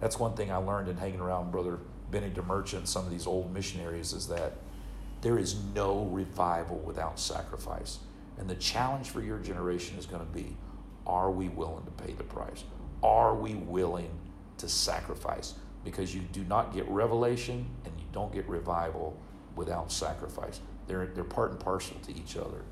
[0.00, 1.78] That's one thing I learned in hanging around Brother
[2.10, 4.54] Benny DeMerchant, some of these old missionaries, is that
[5.20, 7.98] there is no revival without sacrifice.
[8.38, 10.56] And the challenge for your generation is going to be
[11.06, 12.64] are we willing to pay the price?
[13.02, 14.10] Are we willing
[14.58, 15.54] to sacrifice?
[15.84, 19.16] Because you do not get revelation and you don't get revival
[19.54, 20.60] without sacrifice.
[20.86, 22.62] They're, they're part and parcel to each other.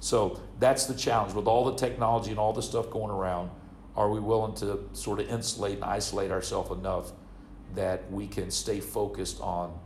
[0.00, 3.50] So that's the challenge with all the technology and all the stuff going around.
[3.96, 7.12] Are we willing to sort of insulate and isolate ourselves enough
[7.74, 9.78] that we can stay focused on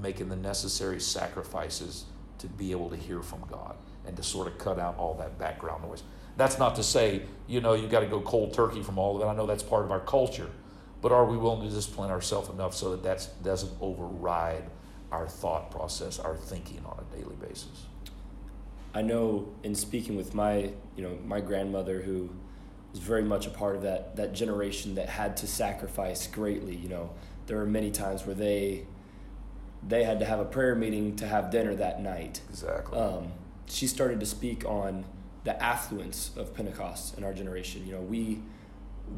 [0.00, 2.06] making the necessary sacrifices
[2.38, 5.38] to be able to hear from God and to sort of cut out all that
[5.38, 6.02] background noise?
[6.36, 9.22] That's not to say, you know, you got to go cold turkey from all of
[9.22, 9.30] it.
[9.30, 10.50] I know that's part of our culture.
[11.02, 14.64] But are we willing to discipline ourselves enough so that that doesn't override
[15.10, 17.86] our thought process, our thinking on a daily basis?
[18.94, 22.30] I know in speaking with my, you know, my grandmother who
[22.92, 26.88] was very much a part of that that generation that had to sacrifice greatly, you
[26.88, 27.10] know,
[27.46, 28.86] there were many times where they
[29.86, 32.40] they had to have a prayer meeting to have dinner that night.
[32.50, 32.98] Exactly.
[32.98, 33.32] Um,
[33.66, 35.04] she started to speak on
[35.44, 37.86] the affluence of Pentecost in our generation.
[37.86, 38.40] You know, we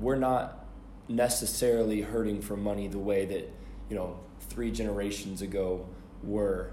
[0.01, 0.67] we're not
[1.09, 3.53] necessarily hurting for money the way that
[3.89, 5.87] you know three generations ago
[6.23, 6.71] were,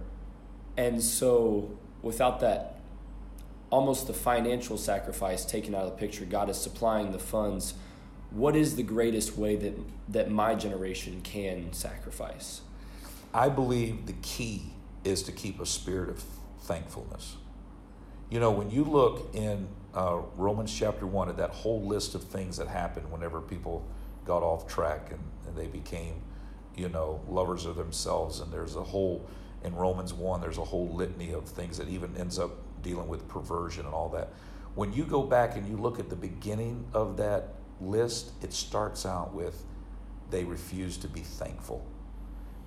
[0.77, 2.79] and so without that,
[3.69, 7.73] almost the financial sacrifice taken out of the picture, God is supplying the funds.
[8.31, 9.77] What is the greatest way that
[10.09, 12.61] that my generation can sacrifice?
[13.33, 16.23] I believe the key is to keep a spirit of
[16.61, 17.37] thankfulness.
[18.31, 22.23] You know, when you look in uh, Romans chapter 1 at that whole list of
[22.23, 23.85] things that happened whenever people
[24.23, 26.13] got off track and, and they became,
[26.73, 29.27] you know, lovers of themselves, and there's a whole,
[29.65, 33.27] in Romans 1, there's a whole litany of things that even ends up dealing with
[33.27, 34.29] perversion and all that.
[34.75, 39.05] When you go back and you look at the beginning of that list, it starts
[39.05, 39.65] out with
[40.29, 41.85] they refuse to be thankful.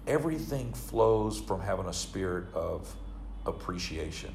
[0.06, 2.94] Everything flows from having a spirit of
[3.46, 4.34] appreciation.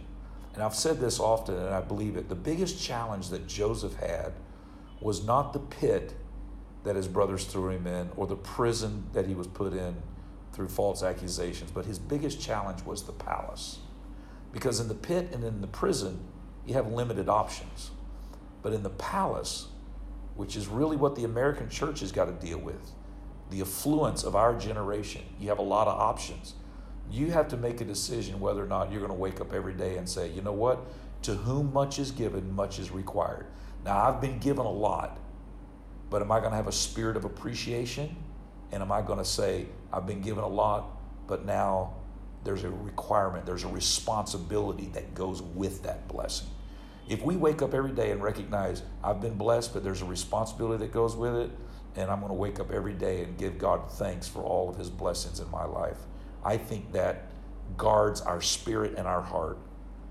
[0.54, 2.30] And I've said this often and I believe it.
[2.30, 4.34] The biggest challenge that Joseph had
[5.00, 6.14] was not the pit
[6.84, 9.96] that his brothers threw him in or the prison that he was put in
[10.54, 13.80] through false accusations, but his biggest challenge was the palace.
[14.52, 16.20] Because in the pit and in the prison,
[16.66, 17.92] you have limited options.
[18.62, 19.68] But in the palace,
[20.36, 22.92] which is really what the American church has got to deal with,
[23.50, 26.54] the affluence of our generation, you have a lot of options.
[27.12, 29.74] You have to make a decision whether or not you're going to wake up every
[29.74, 30.86] day and say, you know what?
[31.24, 33.48] To whom much is given, much is required.
[33.84, 35.20] Now, I've been given a lot,
[36.10, 38.16] but am I going to have a spirit of appreciation?
[38.72, 41.94] And am I going to say, I've been given a lot, but now
[42.44, 46.48] there's a requirement, there's a responsibility that goes with that blessing.
[47.08, 50.86] If we wake up every day and recognize I've been blessed, but there's a responsibility
[50.86, 51.50] that goes with it,
[51.96, 54.78] and I'm going to wake up every day and give God thanks for all of
[54.78, 55.98] His blessings in my life,
[56.44, 57.26] I think that
[57.78, 59.58] guards our spirit and our heart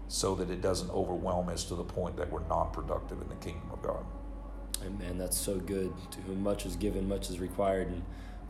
[0.09, 3.35] so that it doesn't overwhelm us to the point that we're non productive in the
[3.37, 4.05] kingdom of God.
[4.85, 5.19] Amen.
[5.19, 5.93] That's so good.
[6.13, 8.03] To whom much is given, much is required, and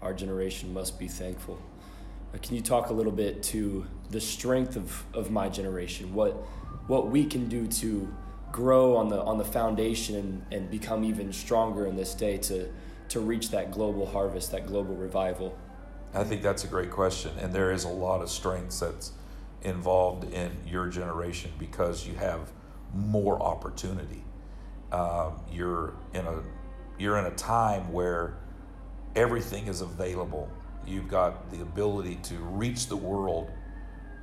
[0.03, 1.59] our generation must be thankful.
[2.35, 6.15] Uh, can you talk a little bit to the strength of, of my generation?
[6.15, 6.33] What
[6.87, 8.15] what we can do to
[8.53, 12.69] grow on the on the foundation and, and become even stronger in this day to
[13.09, 15.57] to reach that global harvest, that global revival?
[16.15, 19.13] I think that's a great question, and there is a lot of strengths that's
[19.63, 22.51] involved in your generation because you have
[22.95, 24.25] more opportunity.
[24.93, 26.43] Um, you're in a
[26.99, 28.37] you're in a time where
[29.15, 30.49] everything is available.
[30.87, 33.51] You've got the ability to reach the world.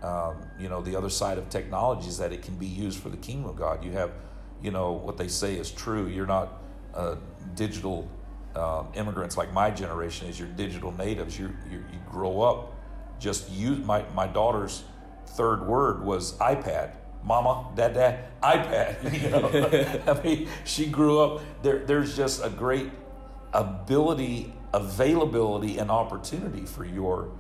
[0.02, 3.10] Um, you know, the other side of technology is that it can be used for
[3.10, 3.84] the kingdom of God.
[3.84, 4.12] You have,
[4.62, 6.08] you know, what they say is true.
[6.08, 6.62] You're not
[6.94, 7.18] a
[7.56, 8.10] digital
[8.56, 10.40] um, immigrants like my generation is.
[10.40, 11.38] You're digital natives.
[11.38, 12.76] You you, you grow up
[13.20, 14.84] just use my my daughter's
[15.28, 16.92] third word was iPad.
[17.24, 18.96] Mama, dad, dad, iPad.
[19.24, 21.42] You know, I mean, she grew up.
[21.64, 22.92] There, there's just a great
[23.52, 27.32] ability, availability, and opportunity for your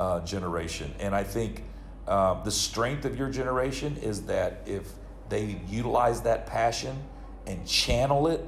[0.00, 0.92] uh, generation.
[0.98, 1.62] And I think
[2.08, 4.90] uh, the strength of your generation is that if
[5.28, 6.96] they utilize that passion
[7.46, 8.44] and channel it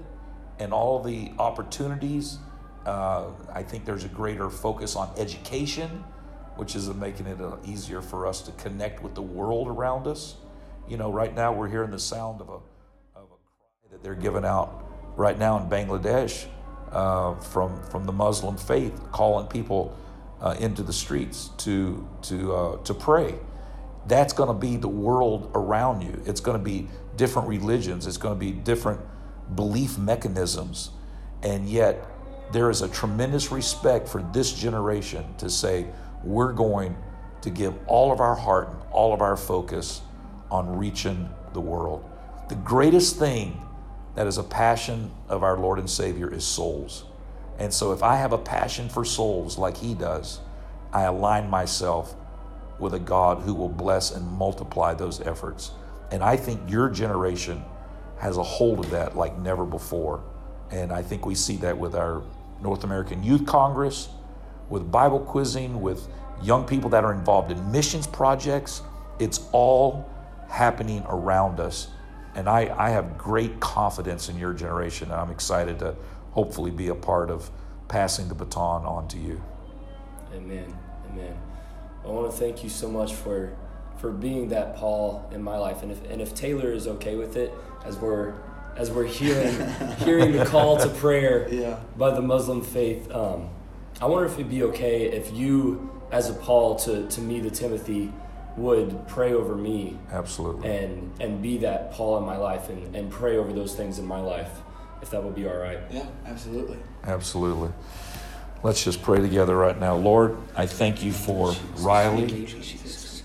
[0.61, 2.38] and all the opportunities,
[2.87, 6.05] uh, I think there's a greater focus on education
[6.57, 10.37] which is making it uh, easier for us to connect with the world around us.
[10.87, 12.53] You know, right now we're hearing the sound of a,
[13.18, 14.85] of a cry that they're giving out
[15.16, 16.46] right now in Bangladesh
[16.92, 19.96] uh, from, from the Muslim faith, calling people
[20.42, 23.37] uh, into the streets to, to, uh, to pray.
[24.07, 26.23] That's going to be the world around you.
[26.27, 29.01] It's going to be different religions, it's going to be different
[29.55, 30.91] belief mechanisms.
[31.43, 32.07] And yet,
[32.53, 35.87] there is a tremendous respect for this generation to say,
[36.25, 36.97] we're going
[37.43, 40.03] to give all of our heart and all of our focus
[40.51, 42.05] on reaching the world.
[42.49, 43.61] The greatest thing
[44.15, 47.05] that is a passion of our Lord and Savior is souls.
[47.59, 50.41] And so, if I have a passion for souls like He does,
[50.93, 52.15] I align myself
[52.79, 55.71] with a God who will bless and multiply those efforts.
[56.11, 57.63] And I think your generation
[58.21, 60.23] has a hold of that like never before.
[60.71, 62.23] And I think we see that with our
[62.63, 64.09] North American Youth Congress
[64.71, 66.09] with Bible quizzing, with
[66.43, 68.83] young people that are involved in missions projects.
[69.19, 70.09] It's all
[70.49, 71.89] happening around us.
[72.35, 75.97] And I, I have great confidence in your generation, and I'm excited to
[76.31, 77.51] hopefully be a part of
[77.89, 79.43] passing the baton on to you.
[80.33, 80.73] Amen.
[81.11, 81.37] Amen.
[82.05, 83.55] I want to thank you so much for
[83.99, 85.83] for being that Paul in my life.
[85.83, 87.53] And if and if Taylor is okay with it,
[87.85, 88.35] as we're
[88.77, 89.55] as we're hearing
[89.99, 91.79] hearing the call to prayer yeah.
[91.97, 93.51] by the Muslim faith, um,
[94.01, 97.51] I wonder if it'd be okay if you, as a Paul to, to me, the
[97.51, 98.12] Timothy,
[98.57, 99.99] would pray over me.
[100.11, 100.69] Absolutely.
[100.71, 104.07] And and be that Paul in my life and, and pray over those things in
[104.07, 104.51] my life,
[105.03, 105.78] if that would be all right.
[105.91, 106.78] Yeah, absolutely.
[107.05, 107.70] Absolutely.
[108.62, 109.97] Let's just pray together right now.
[109.97, 112.47] Lord, I thank you for Riley.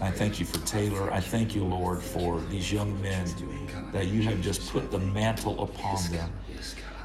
[0.02, 1.12] I thank you for Taylor.
[1.12, 3.26] I thank you, Lord, for these young men
[3.94, 6.32] that you have just put the mantle upon them.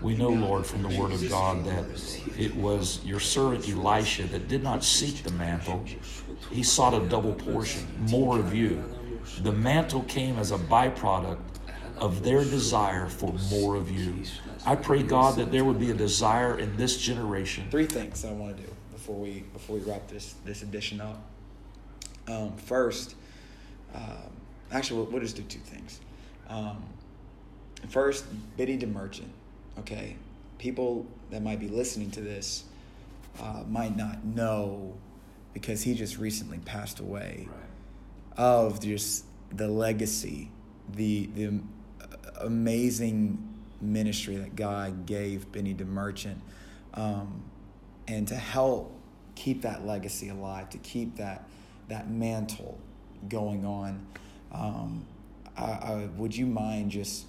[0.03, 1.85] We know, Lord, from the Word of God that
[2.39, 5.85] it was your servant Elisha that did not seek the mantle.
[6.51, 8.83] He sought a double portion, more of you.
[9.43, 11.39] The mantle came as a byproduct
[11.99, 14.25] of their desire for more of you.
[14.67, 17.69] I pray, God, that there would be a desire in this generation.
[17.71, 21.30] Three things I want to do before we before we wrap this this edition up.
[22.31, 23.17] Um, first,
[23.95, 24.31] um,
[24.71, 26.01] actually, we'll, we'll, just do two things.
[26.49, 26.83] Um,
[27.89, 28.25] first,
[28.57, 29.29] Benny DeMerchant.
[29.79, 30.17] Okay,
[30.59, 32.65] people that might be listening to this
[33.41, 34.95] uh, might not know
[35.55, 38.45] because he just recently passed away Right.
[38.45, 40.51] of just the legacy,
[40.95, 41.61] the the
[42.41, 43.47] amazing
[43.81, 46.39] ministry that God gave Benny DeMerchant,
[46.95, 47.43] um,
[48.07, 48.95] and to help
[49.35, 51.49] keep that legacy alive, to keep that
[51.91, 52.79] that mantle
[53.29, 54.07] going on.
[54.53, 55.05] Um,
[55.57, 57.27] I, I, would you mind just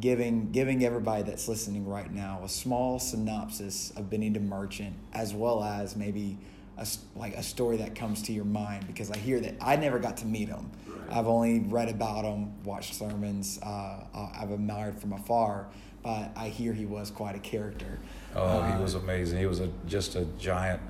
[0.00, 5.62] giving giving everybody that's listening right now a small synopsis of Benny Merchant, as well
[5.62, 6.38] as maybe
[6.78, 8.86] a, like a story that comes to your mind?
[8.86, 10.70] Because I hear that I never got to meet him.
[10.86, 11.18] Right.
[11.18, 13.60] I've only read about him, watched sermons.
[13.62, 15.66] Uh, uh, I've admired from afar,
[16.02, 17.98] but I hear he was quite a character.
[18.34, 19.38] Oh, Uh, he was amazing.
[19.38, 20.80] He was a, just a giant,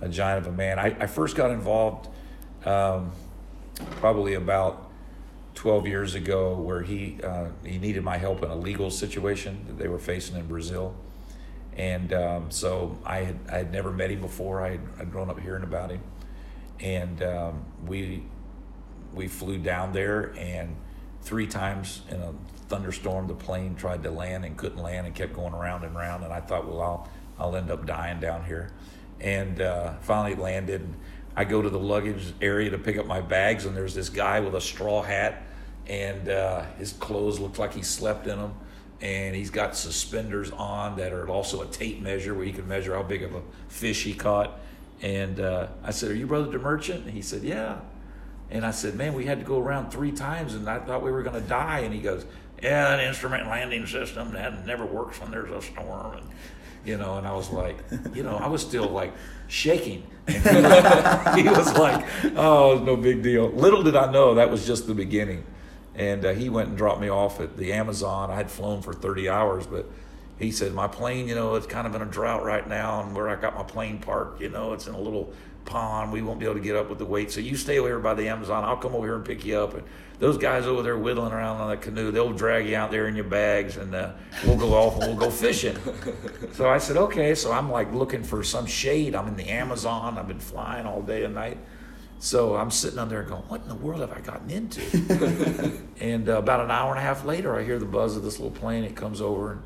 [0.00, 0.78] a giant of a man.
[0.78, 2.08] I, I first got involved
[2.64, 3.12] um,
[3.92, 4.90] probably about
[5.54, 9.78] 12 years ago where he, uh, he needed my help in a legal situation that
[9.78, 10.94] they were facing in Brazil.
[11.76, 14.62] And um, so I had, I had never met him before.
[14.64, 16.00] I had, I'd grown up hearing about him.
[16.80, 18.24] And um, we,
[19.14, 20.76] we flew down there and
[21.22, 22.32] three times in a
[22.68, 26.22] thunderstorm the plane tried to land and couldn't land and kept going around and around
[26.22, 28.70] and i thought well i'll, I'll end up dying down here
[29.20, 30.94] and uh, finally landed and
[31.38, 34.40] i go to the luggage area to pick up my bags and there's this guy
[34.40, 35.42] with a straw hat
[35.86, 38.54] and uh, his clothes look like he slept in them
[39.00, 42.94] and he's got suspenders on that are also a tape measure where you can measure
[42.94, 44.58] how big of a fish he caught
[45.00, 47.78] and uh, i said are you brother demerchant and he said yeah
[48.50, 51.10] and I said, man, we had to go around three times and I thought we
[51.10, 51.80] were going to die.
[51.80, 52.24] And he goes,
[52.62, 56.16] yeah, that instrument landing system, that never works when there's a storm.
[56.16, 56.26] And,
[56.84, 57.76] you know, and I was like,
[58.14, 59.12] you know, I was still like
[59.48, 60.06] shaking.
[60.28, 62.04] He, was, he was like,
[62.36, 63.48] oh, it's no big deal.
[63.48, 65.44] Little did I know that was just the beginning.
[65.94, 68.30] And uh, he went and dropped me off at the Amazon.
[68.30, 69.86] I had flown for 30 hours, but
[70.38, 73.02] he said, my plane, you know, it's kind of in a drought right now.
[73.02, 75.32] And where I got my plane parked, you know, it's in a little
[75.64, 76.12] pond.
[76.12, 77.30] We won't be able to get up with the weight.
[77.30, 78.64] So you stay over here by the Amazon.
[78.64, 79.74] I'll come over here and pick you up.
[79.74, 79.82] And
[80.18, 83.14] those guys over there whittling around on that canoe, they'll drag you out there in
[83.14, 84.12] your bags and uh,
[84.44, 85.76] we'll go off and we'll go fishing.
[86.52, 87.34] so I said, okay.
[87.34, 89.14] So I'm like looking for some shade.
[89.14, 90.18] I'm in the Amazon.
[90.18, 91.58] I've been flying all day and night.
[92.20, 94.82] So I'm sitting on there going, what in the world have I gotten into?
[96.00, 98.40] and uh, about an hour and a half later, I hear the buzz of this
[98.40, 98.82] little plane.
[98.82, 99.62] It comes over and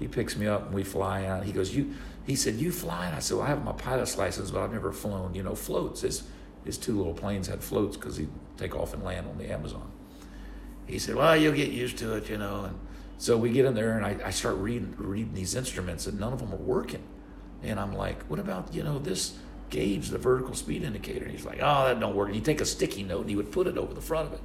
[0.00, 1.44] he picks me up and we fly out.
[1.44, 1.94] He goes, you,
[2.26, 3.06] he said, you fly?
[3.06, 5.54] And I said, well, I have my pilot's license, but I've never flown, you know,
[5.54, 6.00] floats.
[6.00, 6.24] His,
[6.64, 9.91] his two little planes had floats because he'd take off and land on the Amazon.
[10.92, 12.64] He said, well, you'll get used to it, you know.
[12.64, 12.78] And
[13.16, 16.32] so we get in there and I, I start reading, reading these instruments and none
[16.32, 17.02] of them are working.
[17.62, 19.38] And I'm like, what about, you know, this
[19.70, 21.24] gauge, the vertical speed indicator?
[21.24, 22.28] And he's like, oh, that don't work.
[22.28, 24.34] And he'd take a sticky note and he would put it over the front of
[24.34, 24.40] it.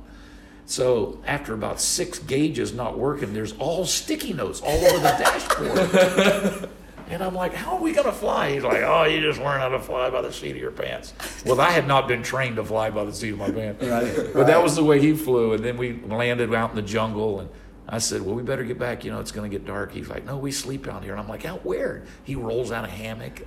[0.66, 5.10] So after about six gauges not working, there's all sticky notes all over the
[6.64, 6.70] dashboard.
[7.10, 8.52] And I'm like, how are we going to fly?
[8.52, 11.14] He's like, oh, you just learn how to fly by the seat of your pants.
[11.46, 13.84] Well, I had not been trained to fly by the seat of my pants.
[13.84, 15.54] Right, But that was the way he flew.
[15.54, 17.50] And then we landed out in the jungle and
[17.88, 19.06] I said, well, we better get back.
[19.06, 19.94] You know, it's going to get dark.
[19.94, 21.14] He's like, no, we sleep out here.
[21.14, 22.04] And I'm like, out where?
[22.24, 23.44] He rolls out a hammock.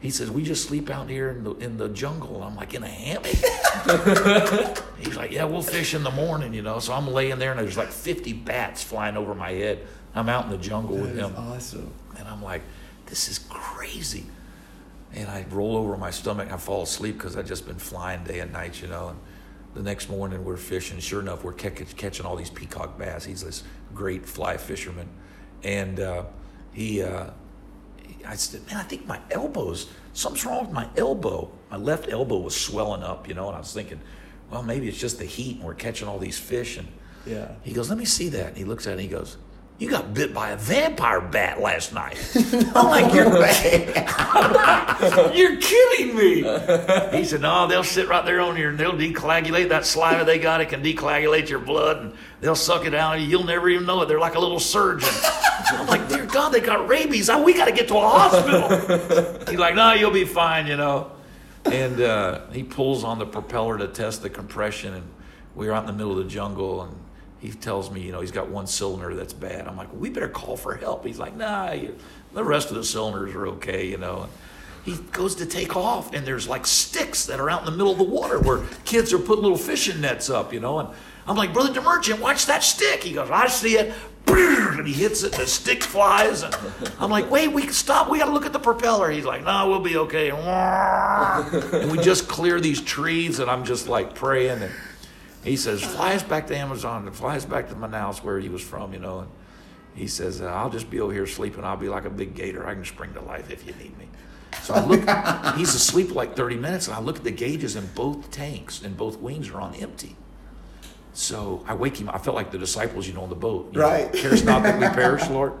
[0.00, 2.36] He says, we just sleep out here in the, in the jungle.
[2.36, 3.26] And I'm like, in a hammock?
[4.98, 6.78] He's like, yeah, we'll fish in the morning, you know.
[6.78, 9.86] So I'm laying there, and there's like 50 bats flying over my head.
[10.14, 11.92] I'm out in the jungle with him, awesome.
[12.18, 12.62] and I'm like,
[13.10, 14.24] this is crazy.
[15.12, 17.78] And I roll over on my stomach, and I fall asleep because I've just been
[17.78, 19.08] flying day and night, you know.
[19.08, 19.18] And
[19.74, 20.98] the next morning we're fishing.
[21.00, 23.24] Sure enough, we're catch- catching all these peacock bass.
[23.24, 25.08] He's this great fly fisherman,
[25.64, 26.24] and uh,
[26.72, 27.02] he.
[27.02, 27.30] Uh,
[28.26, 31.50] I said, man, I think my elbows, something's wrong with my elbow.
[31.70, 33.98] My left elbow was swelling up, you know, and I was thinking,
[34.50, 36.76] well, maybe it's just the heat and we're catching all these fish.
[36.76, 36.86] And
[37.24, 37.52] Yeah.
[37.62, 38.48] he goes, let me see that.
[38.48, 39.38] And he looks at it and he goes,
[39.80, 42.18] you got bit by a vampire bat last night.
[42.74, 45.34] I'm like, you're, bad.
[45.36, 46.34] you're kidding me.
[47.18, 50.38] He said, no, they'll sit right there on your, and they'll decoagulate that saliva they
[50.38, 50.60] got.
[50.60, 52.12] It can decoagulate your blood and
[52.42, 53.26] they'll suck it out you.
[53.26, 54.08] You'll never even know it.
[54.08, 55.08] They're like a little surgeon.
[55.72, 57.30] I'm like, dear God, they got rabies.
[57.30, 59.46] We got to get to a hospital.
[59.48, 61.10] He's like, no, you'll be fine, you know.
[61.64, 64.92] And uh, he pulls on the propeller to test the compression.
[64.92, 65.08] And
[65.54, 66.82] we were out in the middle of the jungle.
[66.82, 66.94] And
[67.40, 69.66] he tells me, you know, he's got one cylinder that's bad.
[69.66, 71.06] I'm like, we better call for help.
[71.06, 71.96] He's like, nah, you,
[72.34, 74.22] the rest of the cylinders are okay, you know.
[74.22, 74.32] And
[74.84, 77.92] he goes to take off, and there's like sticks that are out in the middle
[77.92, 80.78] of the water where kids are putting little fishing nets up, you know.
[80.78, 80.88] And
[81.26, 83.02] I'm like, Brother DeMerchant, watch that stick.
[83.02, 83.94] He goes, I see it.
[84.26, 86.42] And he hits it, and the stick flies.
[86.42, 86.54] And
[87.00, 88.08] I'm like, wait, we can stop.
[88.08, 89.10] We got to look at the propeller.
[89.10, 90.30] He's like, no, we'll be okay.
[90.30, 94.62] And we just clear these trees, and I'm just like praying.
[94.62, 94.72] And
[95.42, 98.48] he says, fly us back to Amazon and fly us back to Manaus, where he
[98.48, 99.20] was from, you know.
[99.20, 99.28] And
[99.94, 101.64] He says, uh, I'll just be over here sleeping.
[101.64, 102.66] I'll be like a big gator.
[102.66, 104.08] I can spring to life if you need me.
[104.62, 107.94] So I look, he's asleep like 30 minutes, and I look at the gauges, and
[107.94, 110.16] both tanks and both wings are on empty.
[111.20, 112.08] So I wake him.
[112.08, 113.74] I felt like the disciples, you know, on the boat.
[113.74, 114.12] You right.
[114.14, 115.52] Know, Cares not that we perish, Lord.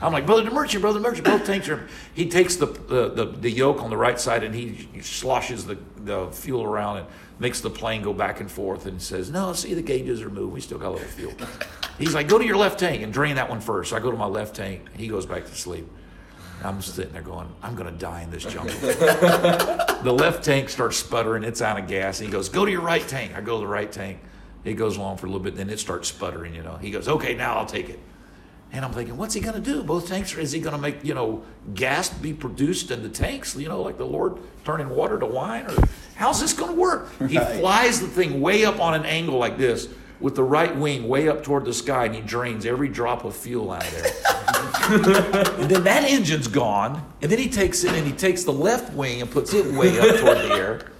[0.00, 1.24] I'm like, brother DeMerchant, brother DeMerchant.
[1.24, 1.86] Both tanks are.
[2.14, 5.66] He takes the, the the, the yoke on the right side and he, he sloshes
[5.66, 7.06] the, the fuel around and
[7.38, 10.54] makes the plane go back and forth and says, "No, see the gauges are moving.
[10.54, 11.34] We still got a little fuel."
[11.98, 13.90] He's like, "Go to your left tank and drain that one first.
[13.90, 14.86] So I go to my left tank.
[14.96, 15.86] He goes back to sleep.
[16.64, 18.72] I'm sitting there going, I'm going to die in this jungle.
[18.76, 21.42] the left tank starts sputtering.
[21.42, 22.20] It's out of gas.
[22.20, 23.36] And he goes, Go to your right tank.
[23.36, 24.20] I go to the right tank.
[24.64, 26.76] It goes along for a little bit, then it starts sputtering, you know.
[26.76, 27.98] He goes, Okay, now I'll take it.
[28.74, 29.82] And I'm thinking, what's he going to do?
[29.82, 31.42] Both tanks, is he going to make, you know,
[31.74, 35.66] gas be produced in the tanks, you know, like the Lord turning water to wine?
[35.66, 35.76] Or
[36.14, 37.10] how's this going to work?
[37.28, 39.88] He flies the thing way up on an angle like this
[40.20, 43.36] with the right wing way up toward the sky and he drains every drop of
[43.36, 44.12] fuel out of there.
[45.60, 47.12] and then that engine's gone.
[47.20, 49.98] And then he takes it and he takes the left wing and puts it way
[49.98, 50.92] up toward the air.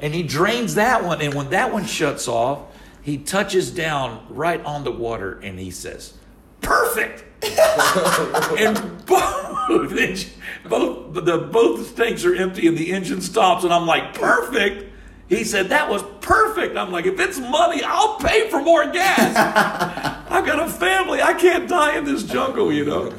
[0.00, 1.20] And he drains that one.
[1.20, 2.62] And when that one shuts off,
[3.02, 6.14] he touches down right on the water and he says,
[6.60, 7.24] Perfect!
[7.44, 9.68] and both,
[10.68, 14.90] both the both tanks are empty and the engine stops, and I'm like, perfect.
[15.28, 16.76] He said, That was perfect.
[16.76, 19.34] I'm like, If it's money, I'll pay for more gas.
[20.30, 21.20] I've got a family.
[21.20, 23.14] I can't die in this jungle, you know.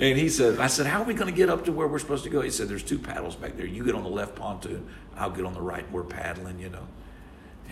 [0.00, 1.98] And he said, I said, How are we going to get up to where we're
[1.98, 2.40] supposed to go?
[2.40, 3.66] He said, There's two paddles back there.
[3.66, 5.88] You get on the left pontoon, I'll get on the right.
[5.92, 6.86] We're paddling, you know.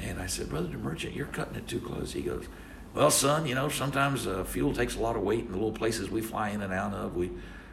[0.02, 2.12] And I said, Brother DeMerchant, you're cutting it too close.
[2.12, 2.46] He goes,
[2.94, 5.72] Well, son, you know, sometimes uh, fuel takes a lot of weight in the little
[5.72, 7.16] places we fly in and out of.
[7.16, 7.30] We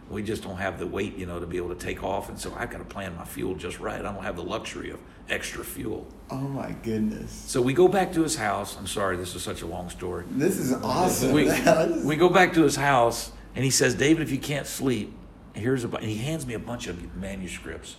[0.09, 2.29] we just don't have the weight, you know, to be able to take off.
[2.29, 3.99] And so I've got to plan my fuel just right.
[3.99, 4.99] I don't have the luxury of
[5.29, 6.05] extra fuel.
[6.29, 7.31] Oh my goodness.
[7.31, 8.77] So we go back to his house.
[8.77, 10.25] I'm sorry, this is such a long story.
[10.29, 11.31] This is awesome.
[11.31, 11.45] We,
[12.03, 15.13] we go back to his house and he says, David, if you can't sleep,
[15.53, 17.95] here's a and he hands me a bunch of manuscripts.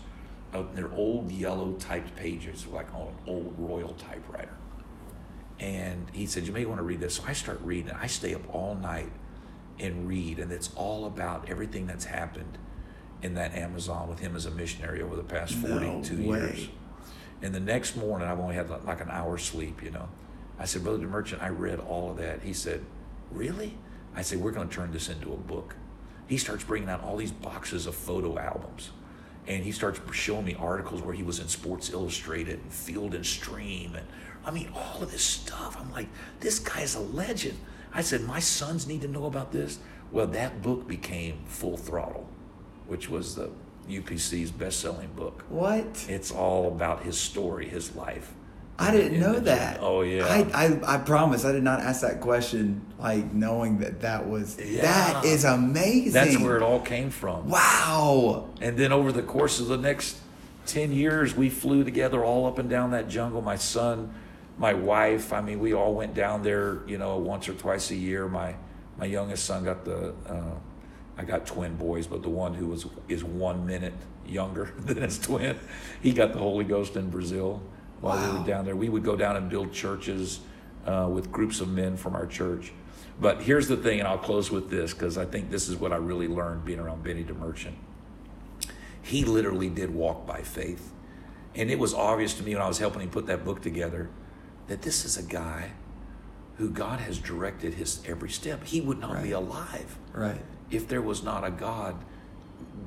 [0.75, 4.57] They're old yellow typed pages, like on an old royal typewriter.
[5.61, 7.17] And he said, You may want to read this.
[7.17, 7.97] So I start reading it.
[8.01, 9.13] I stay up all night
[9.79, 12.59] and read, and it's all about everything that's happened
[13.23, 16.69] in that Amazon with him as a missionary over the past 42 no years.
[17.43, 20.09] And the next morning, I've only had like an hour's sleep, you know.
[20.59, 22.43] I said, Brother Merchant, I read all of that.
[22.43, 22.85] He said,
[23.31, 23.77] Really?
[24.15, 25.77] I said, We're going to turn this into a book.
[26.27, 28.91] He starts bringing out all these boxes of photo albums.
[29.47, 33.26] And he starts showing me articles where he was in Sports Illustrated and Field and
[33.26, 33.95] Stream.
[33.95, 34.07] And
[34.45, 35.76] I mean, all of this stuff.
[35.78, 36.09] I'm like,
[36.40, 37.59] this guy's a legend.
[37.92, 39.78] I said, My sons need to know about this.
[40.11, 42.28] Well, that book became Full Throttle,
[42.86, 43.51] which was the
[43.88, 45.45] UPC's best selling book.
[45.49, 46.07] What?
[46.09, 48.32] It's all about his story, his life.
[48.79, 49.79] I didn't know that.
[49.81, 50.27] Oh yeah.
[50.27, 54.59] I, I I promise I did not ask that question like knowing that that was
[54.59, 54.83] Yeah.
[54.83, 56.12] that is amazing.
[56.12, 57.49] That's where it all came from.
[57.49, 58.49] Wow.
[58.61, 60.18] And then over the course of the next
[60.66, 63.43] 10 years, we flew together all up and down that jungle.
[63.43, 64.12] My son,
[64.59, 67.97] my wife, I mean, we all went down there, you know, once or twice a
[67.97, 68.29] year.
[68.29, 68.57] My,
[68.99, 70.55] my youngest son got the, uh,
[71.18, 73.93] I got twin boys, but the one who was, is one minute
[74.27, 75.59] younger than his twin,
[76.03, 77.62] he got the Holy Ghost in Brazil
[78.05, 78.77] while we were down there.
[78.77, 80.41] We would go down and build churches
[80.87, 82.73] uh, with groups of men from our church.
[83.21, 85.93] But here's the thing, and I'll close with this because I think this is what
[85.93, 87.75] I really learned being around Benny DeMerchant
[89.05, 90.91] he literally did walk by faith.
[91.55, 94.09] And it was obvious to me when I was helping him put that book together
[94.67, 95.73] that this is a guy
[96.57, 98.65] who God has directed his every step.
[98.65, 100.41] He would not be alive Right.
[100.71, 101.97] if there was not a God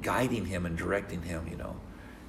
[0.02, 1.76] guiding him and directing him, you know.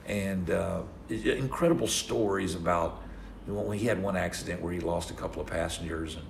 [0.06, 3.02] And uh, incredible stories about
[3.46, 6.24] when he had one accident where he lost a couple of passengers and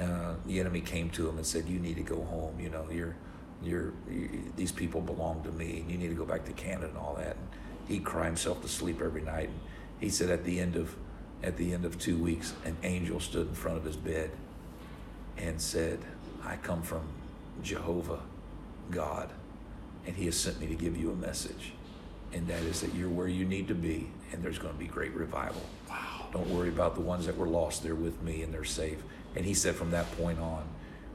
[0.00, 2.58] uh, the enemy came to him and said, "You need to go home.
[2.60, 3.16] You know, you're,
[3.62, 6.88] you're, you, these people belong to me, and you need to go back to Canada
[6.88, 7.48] and all that." And
[7.88, 9.48] he'd cry himself to sleep every night.
[9.48, 9.58] And
[10.00, 10.94] he said, at the end of,
[11.42, 14.30] at the end of two weeks, an angel stood in front of his bed
[15.36, 15.98] and said,
[16.44, 17.02] "I come from
[17.62, 18.20] Jehovah,
[18.90, 19.30] God,
[20.06, 21.72] and He has sent me to give you a message,
[22.32, 24.86] and that is that you're where you need to be, and there's going to be
[24.86, 25.62] great revival.
[25.88, 26.26] Wow!
[26.32, 29.02] Don't worry about the ones that were lost; they're with me, and they're safe."
[29.36, 30.64] And he said, from that point on,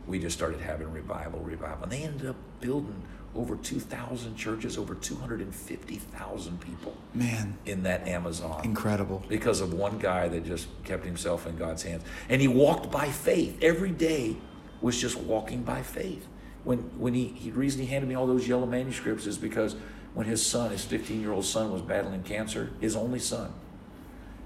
[0.07, 3.01] we just started having revival, revival, and they ended up building
[3.35, 9.23] over 2,000 churches, over 250,000 people Man, in that Amazon incredible.
[9.27, 12.03] because of one guy that just kept himself in God's hands.
[12.29, 13.57] And he walked by faith.
[13.61, 14.37] Every day
[14.81, 16.27] was just walking by faith.
[16.63, 19.75] When when he, he the reason he handed me all those yellow manuscripts is because
[20.13, 23.53] when his son, his 15 year old son, was battling cancer, his only son,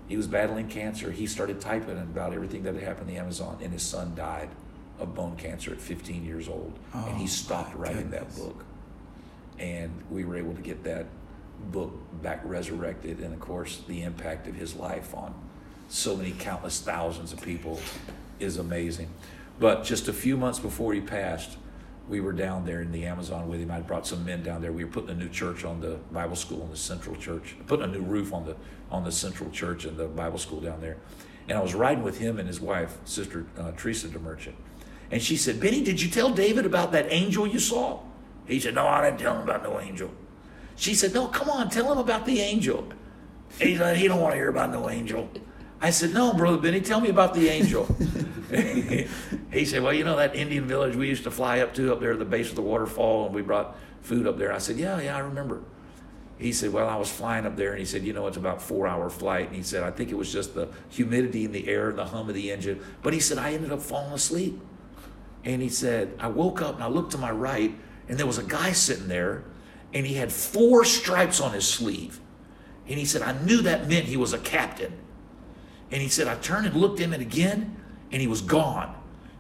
[0.08, 1.12] he was battling cancer.
[1.12, 4.50] He started typing about everything that had happened in the Amazon, and his son died
[5.00, 8.64] of bone cancer at 15 years old, and Oh, he stopped my writing that book.
[9.60, 11.08] And we were able to get that
[11.72, 11.92] book
[12.22, 15.34] back resurrected, and of course, the impact of his life on
[15.90, 17.80] so many countless thousands of people
[18.40, 19.10] is amazing.
[19.60, 21.58] But just a few months before he passed,
[22.10, 23.72] we were down there in the Amazon with him.
[23.72, 24.72] I brought some men down there.
[24.72, 27.86] We were putting a new church on the Bible school in the Central Church, putting
[27.86, 28.56] a new roof on the
[28.90, 30.98] on the Central Church and the Bible school down there.
[31.50, 34.56] And I was riding with him and his wife, Sister uh, Teresa DeMerchant.
[35.12, 38.00] And she said, Benny, did you tell David about that angel you saw?
[38.46, 40.12] He said, No, I didn't tell him about no angel.
[40.76, 42.88] She said, No, come on, tell him about the angel.
[43.60, 45.30] He said, He don't want to hear about no angel.
[45.82, 47.86] I said, No, Brother Benny, tell me about the angel.
[49.52, 52.00] he said, Well, you know that Indian village we used to fly up to up
[52.00, 54.52] there at the base of the waterfall and we brought food up there.
[54.52, 55.62] I said, Yeah, yeah, I remember.
[56.40, 58.62] He said, Well, I was flying up there and he said, You know, it's about
[58.62, 59.48] four hour flight.
[59.48, 62.06] And he said, I think it was just the humidity in the air and the
[62.06, 62.82] hum of the engine.
[63.04, 64.60] But he said, I ended up falling asleep.
[65.44, 67.74] And he said, I woke up and I looked to my right,
[68.10, 69.46] and there was a guy sitting there,
[69.94, 72.20] and he had four stripes on his sleeve.
[72.88, 74.94] And he said, I knew that meant he was a captain.
[75.92, 77.76] And he said, I turned and looked at it again,
[78.12, 78.94] and he was gone.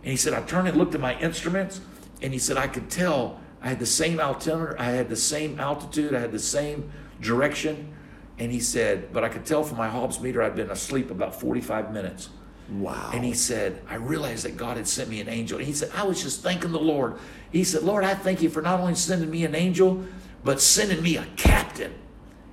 [0.04, 1.82] And he said, I turned and looked at my instruments,
[2.22, 5.60] and he said, I could tell I had the same altimeter, I had the same
[5.60, 6.91] altitude, I had the same
[7.22, 7.93] direction.
[8.39, 11.39] And he said, but I could tell from my Hobbs meter I'd been asleep about
[11.39, 12.30] 45 minutes.
[12.70, 13.12] Wow.
[13.14, 15.58] And he said, I realized that God had sent me an angel.
[15.58, 17.18] And he said, I was just thanking the Lord.
[17.52, 20.04] He said, Lord, I thank you for not only sending me an angel,
[20.43, 21.93] but sending me a captain.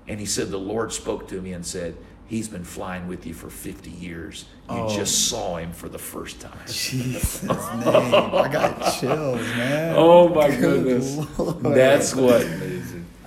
[0.07, 3.35] And he said, The Lord spoke to me and said, He's been flying with you
[3.35, 4.47] for 50 years.
[4.71, 4.97] You Oh.
[4.97, 6.59] just saw him for the first time.
[6.67, 7.53] Jesus name.
[7.59, 9.95] I got chills, man.
[9.97, 11.39] Oh my Good goodness.
[11.39, 11.63] Lord.
[11.63, 12.47] That's what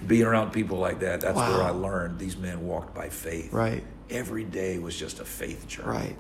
[0.08, 3.52] being around people like that, that's where I learned these men walked by faith.
[3.54, 5.90] Right, Every day was just a faith journey.
[5.90, 6.16] right.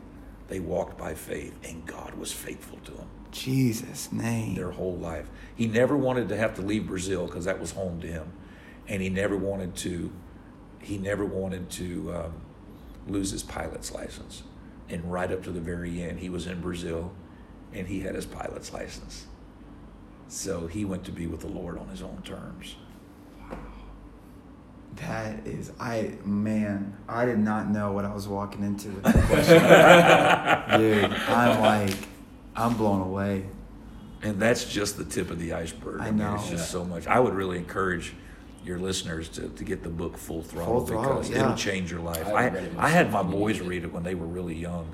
[0.49, 3.07] They walked by faith, and God was faithful to them.
[3.31, 4.55] Jesus name.
[4.55, 5.27] their whole life.
[5.55, 8.31] He never wanted to have to leave Brazil because that was home to him,
[8.87, 10.11] and he never wanted to.
[10.79, 12.33] He never wanted to um,
[13.07, 14.43] lose his pilot's license.
[14.89, 17.11] And right up to the very end, he was in Brazil,
[17.73, 19.27] and he had his pilot's license.
[20.29, 22.75] So he went to be with the Lord on his own terms.
[23.39, 23.57] Wow.
[24.95, 29.23] That is, I man, I did not know what I was walking into with that
[30.67, 30.79] question.
[30.79, 31.97] Dude, I'm like,
[32.55, 33.45] I'm blown away.
[34.23, 36.01] And that's just the tip of the iceberg.
[36.01, 36.35] I mean, know.
[36.35, 37.05] it's just so much.
[37.07, 38.15] I would really encourage
[38.67, 41.43] your listeners to, to get the book Full Throttle Full Throttle, because yeah.
[41.43, 42.25] it'll change your life.
[42.27, 44.55] I I, haven't read it I had my boys read it when they were really
[44.55, 44.93] young.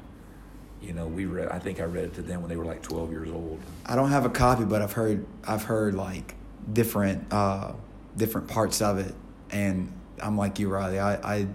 [0.81, 1.47] You know, we read.
[1.49, 3.59] I think I read it to them when they were like 12 years old.
[3.85, 6.35] I don't have a copy, but I've heard, I've heard like
[6.71, 7.73] different, uh,
[8.17, 9.15] different parts of it,
[9.49, 10.99] and I'm like you, Riley.
[10.99, 11.47] I, I,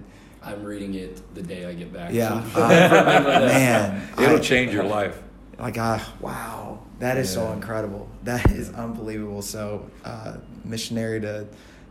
[0.43, 2.13] I'm reading it the day I get back.
[2.13, 2.69] yeah, from- I-
[3.47, 5.21] man, It'll I- change your life.
[5.59, 11.47] like I wow that is so incredible that is unbelievable so uh, missionary to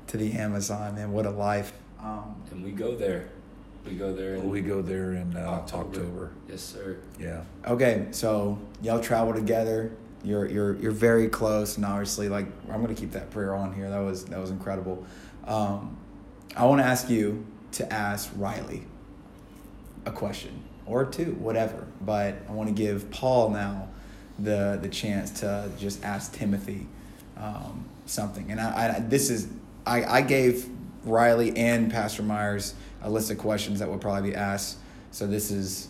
[0.07, 3.29] to the Amazon man what a life um, and we go there.
[3.85, 4.35] We go there.
[4.35, 5.87] In We go there in uh, October.
[5.87, 6.31] October.
[6.49, 6.97] Yes, sir.
[7.19, 7.43] Yeah.
[7.65, 9.91] okay so y'all travel together
[10.23, 13.89] you're you're you're very close and obviously like I'm gonna keep that prayer on here
[13.89, 15.05] that was that was incredible
[15.45, 15.97] um,
[16.55, 18.83] I want to ask you to ask Riley
[20.05, 21.87] a question or two, whatever.
[22.01, 23.89] But I want to give Paul now
[24.39, 26.87] the the chance to just ask Timothy
[27.37, 28.51] um, something.
[28.51, 29.47] And I, I this is
[29.87, 30.69] I, I gave
[31.05, 34.77] Riley and Pastor Myers a list of questions that would probably be asked.
[35.11, 35.87] So this is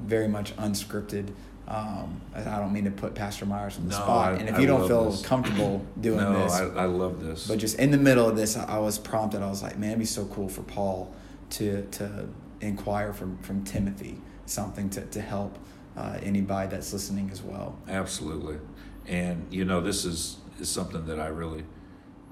[0.00, 1.32] very much unscripted.
[1.68, 4.32] Um, I don't mean to put Pastor Myers on the No, spot.
[4.34, 5.22] I- and if I you don't feel this.
[5.22, 7.46] comfortable doing no, this, I, I love this.
[7.46, 9.42] but just in the middle of this, I I was prompted.
[9.42, 11.14] I was like, man, it'd be so cool for Paul
[11.50, 12.28] to to
[12.60, 15.58] inquire from from Timothy something to to help
[15.96, 17.78] uh, anybody that's listening as well.
[17.88, 18.58] Absolutely.
[19.06, 21.64] And, you know, this is, is something that I really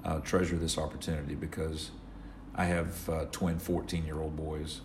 [0.03, 1.91] uh, treasure this opportunity because
[2.55, 4.81] I have uh, twin 14 year old boys.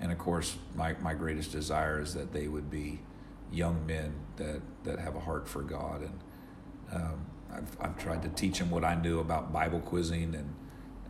[0.00, 3.00] And of course, my, my greatest desire is that they would be
[3.52, 6.02] young men that, that have a heart for God.
[6.02, 6.20] And
[6.92, 10.54] um, I've, I've tried to teach them what I knew about Bible quizzing and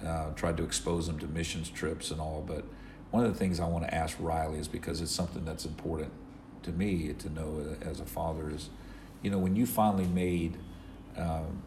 [0.06, 2.42] uh, tried to expose them to missions trips and all.
[2.46, 2.64] But
[3.10, 6.12] one of the things I want to ask Riley is because it's something that's important
[6.62, 8.70] to me to know as a father is,
[9.22, 10.56] you know, when you finally made
[11.16, 11.62] um,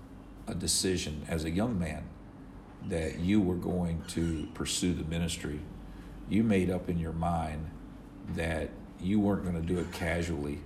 [0.48, 2.04] a decision as a young man
[2.88, 5.60] that you were going to pursue the ministry,
[6.30, 7.70] you made up in your mind
[8.36, 8.70] that
[9.00, 10.60] you weren't going to do it casually,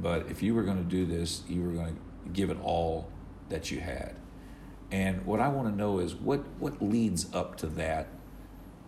[0.00, 3.08] but if you were going to do this, you were going to give it all
[3.48, 4.14] that you had.
[4.90, 8.08] And what I want to know is what what leads up to that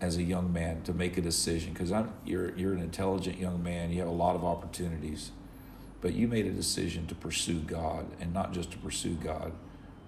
[0.00, 3.62] as a young man to make a decision because I'm you're you're an intelligent young
[3.62, 3.90] man.
[3.90, 5.30] You have a lot of opportunities,
[6.00, 9.52] but you made a decision to pursue God and not just to pursue God,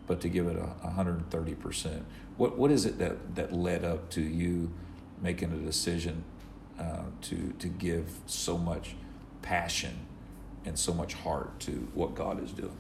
[0.06, 2.02] but to give it a 130%.
[2.36, 4.72] What, what is it that, that led up to you
[5.20, 6.24] making a decision
[6.78, 8.96] uh, to, to give so much
[9.42, 10.06] passion
[10.64, 12.76] and so much heart to what God is doing?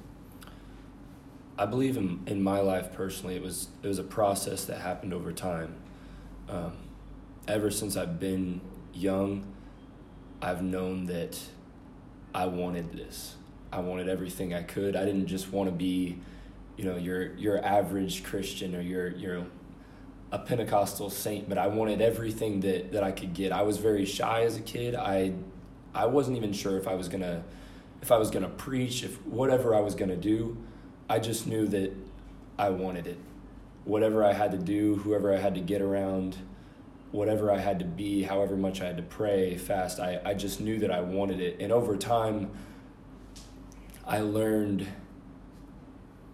[1.58, 5.12] I believe in, in my life personally, it was it was a process that happened
[5.12, 5.74] over time.
[6.48, 6.72] Um,
[7.46, 8.60] ever since I've been
[8.94, 9.44] young,
[10.40, 11.38] I've known that
[12.34, 13.36] I wanted this.
[13.72, 14.96] I wanted everything I could.
[14.96, 16.18] I didn't just want to be,
[16.76, 19.46] you know, your your average Christian or your your
[20.32, 23.52] a Pentecostal saint, but I wanted everything that, that I could get.
[23.52, 24.94] I was very shy as a kid.
[24.94, 25.34] I
[25.94, 27.44] I wasn't even sure if I was gonna
[28.00, 30.56] if I was gonna preach, if whatever I was gonna do.
[31.08, 31.92] I just knew that
[32.58, 33.18] I wanted it.
[33.84, 36.38] Whatever I had to do, whoever I had to get around,
[37.10, 40.60] whatever I had to be, however much I had to pray, fast, I, I just
[40.60, 41.58] knew that I wanted it.
[41.60, 42.50] And over time,
[44.06, 44.86] I learned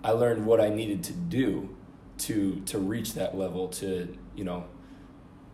[0.09, 1.69] I learned what I needed to do
[2.21, 4.65] to to reach that level to, you know,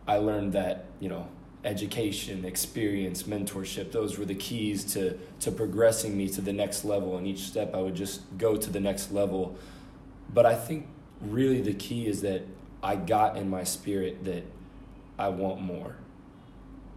[0.06, 1.26] I learned that, you know,
[1.64, 7.18] education, experience, mentorship, those were the keys to, to progressing me to the next level.
[7.18, 9.56] And each step I would just go to the next level.
[10.32, 10.86] But I think
[11.20, 12.42] really the key is that
[12.80, 14.44] I got in my spirit that
[15.18, 15.96] I want more.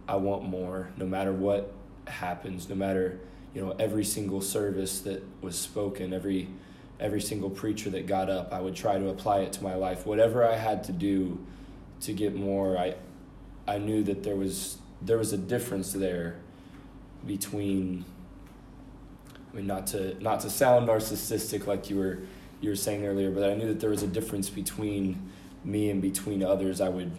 [0.06, 1.74] I want more no matter what
[2.06, 3.18] happens, no matter,
[3.52, 6.50] you know, every single service that was spoken, every
[7.00, 10.06] every single preacher that got up, I would try to apply it to my life.
[10.06, 11.44] Whatever I had to do
[12.00, 12.96] to get more, I
[13.66, 16.40] I knew that there was there was a difference there
[17.26, 18.04] between
[19.52, 22.20] I mean not to not to sound narcissistic like you were
[22.60, 25.30] you were saying earlier, but I knew that there was a difference between
[25.64, 26.80] me and between others.
[26.80, 27.12] I would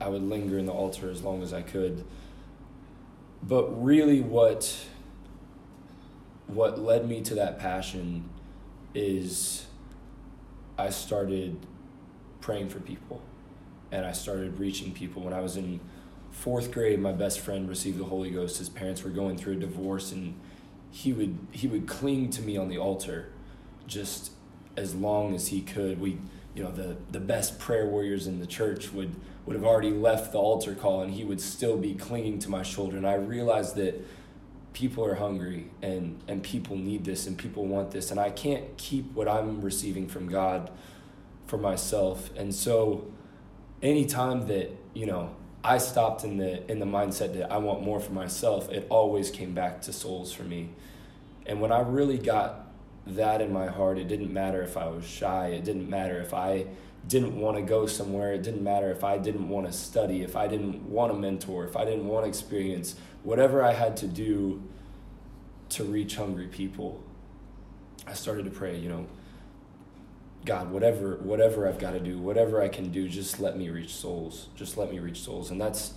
[0.00, 2.04] I would linger in the altar as long as I could.
[3.42, 4.86] But really what
[6.46, 8.28] what led me to that passion
[8.94, 9.66] is
[10.78, 11.56] I started
[12.40, 13.22] praying for people
[13.92, 15.22] and I started reaching people.
[15.22, 15.80] When I was in
[16.30, 18.58] fourth grade, my best friend received the Holy Ghost.
[18.58, 20.38] His parents were going through a divorce, and
[20.90, 23.32] he would he would cling to me on the altar,
[23.86, 24.32] just
[24.76, 26.00] as long as he could.
[26.00, 26.18] We,
[26.54, 29.14] you know, the the best prayer warriors in the church would
[29.46, 32.62] would have already left the altar call, and he would still be clinging to my
[32.62, 32.96] shoulder.
[32.96, 34.06] And I realized that
[34.72, 38.76] people are hungry and and people need this and people want this and I can't
[38.76, 40.70] keep what I'm receiving from God
[41.46, 43.10] for myself and so
[43.82, 48.00] anytime that you know I stopped in the in the mindset that I want more
[48.00, 50.70] for myself, it always came back to souls for me.
[51.46, 52.66] And when I really got
[53.06, 56.32] that in my heart, it didn't matter if I was shy, it didn't matter if
[56.32, 56.66] I
[57.06, 60.36] didn't want to go somewhere, it didn't matter if I didn't want to study, if
[60.36, 64.62] I didn't want a mentor, if I didn't want experience, whatever I had to do
[65.70, 67.02] to reach hungry people,
[68.06, 69.06] I started to pray, you know,
[70.44, 73.94] God, whatever whatever I've got to do, whatever I can do, just let me reach
[73.94, 74.48] souls.
[74.56, 75.50] Just let me reach souls.
[75.50, 75.92] And that's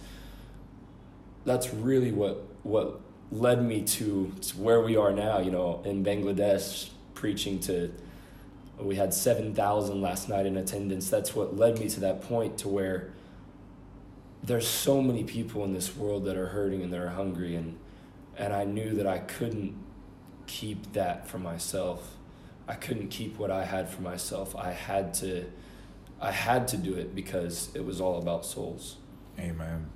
[1.46, 3.00] that's really what what
[3.32, 7.92] led me to, to where we are now, you know, in Bangladesh preaching to
[8.86, 11.10] we had 7,000 last night in attendance.
[11.10, 13.12] That's what led me to that point to where
[14.44, 17.78] there's so many people in this world that are hurting and that are hungry and
[18.36, 19.76] and I knew that I couldn't
[20.48, 22.18] keep that for myself
[22.68, 24.56] I couldn't keep what I had for myself.
[24.56, 25.46] I had to
[26.22, 28.98] I had to do it because it was all about souls.
[29.38, 29.90] Amen.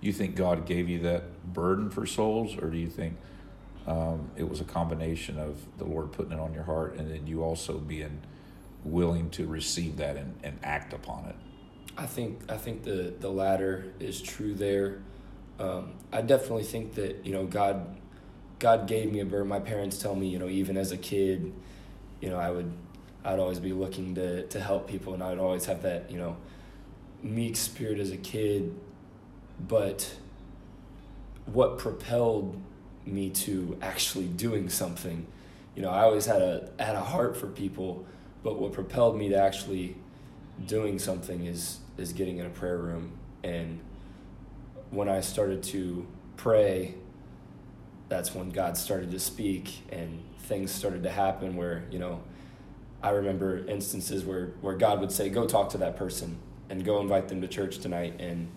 [0.00, 3.16] You think God gave you that burden for souls, or do you think
[3.88, 7.26] um, it was a combination of the Lord putting it on your heart and then
[7.26, 8.20] you also being
[8.84, 11.36] willing to receive that and, and act upon it?
[11.96, 15.00] I think I think the the latter is true there.
[15.58, 17.96] Um, I definitely think that you know God
[18.60, 19.48] God gave me a burden.
[19.48, 21.52] My parents tell me you know even as a kid
[22.20, 22.70] you know, I would
[23.24, 26.36] I'd always be looking to to help people, and I'd always have that you know
[27.22, 28.74] meek spirit as a kid.
[29.66, 30.14] But
[31.46, 32.60] what propelled
[33.12, 35.26] me to actually doing something,
[35.74, 38.06] you know, I always had a had a heart for people,
[38.42, 39.96] but what propelled me to actually
[40.66, 43.12] doing something is is getting in a prayer room
[43.44, 43.80] and
[44.90, 46.06] when I started to
[46.36, 46.94] pray
[48.08, 52.22] that's when God started to speak and things started to happen where, you know,
[53.02, 56.38] I remember instances where, where God would say, go talk to that person
[56.70, 58.14] and go invite them to church tonight.
[58.18, 58.48] And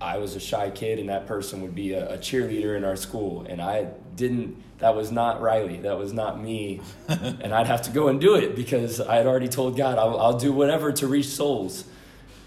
[0.00, 2.96] I was a shy kid, and that person would be a, a cheerleader in our
[2.96, 3.44] school.
[3.48, 5.78] And I didn't, that was not Riley.
[5.78, 6.80] That was not me.
[7.08, 10.18] and I'd have to go and do it because I had already told God, I'll,
[10.18, 11.84] I'll do whatever to reach souls.